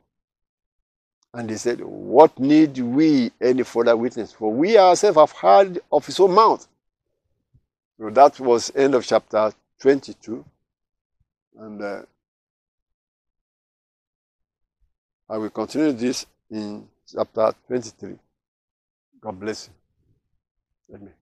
And 1.33 1.49
they 1.49 1.57
said, 1.57 1.81
What 1.81 2.39
need 2.39 2.79
we 2.79 3.31
any 3.39 3.63
further 3.63 3.95
witness? 3.95 4.31
For 4.31 4.51
we 4.51 4.77
ourselves 4.77 5.17
have 5.17 5.31
heard 5.33 5.79
of 5.91 6.05
his 6.05 6.19
own 6.19 6.33
mouth 6.33 6.67
so 7.99 8.09
that 8.11 8.39
was 8.39 8.71
end 8.75 8.93
of 8.93 9.05
chapter 9.05 9.51
22. 9.79 10.45
And 11.57 11.81
uh, 11.81 12.01
I 15.29 15.37
will 15.37 15.49
continue 15.49 15.91
this 15.91 16.25
in 16.49 16.87
chapter 17.11 17.51
23. 17.67 18.15
God 19.21 19.39
bless 19.39 19.69
you. 20.89 20.95
Amen. 20.95 21.13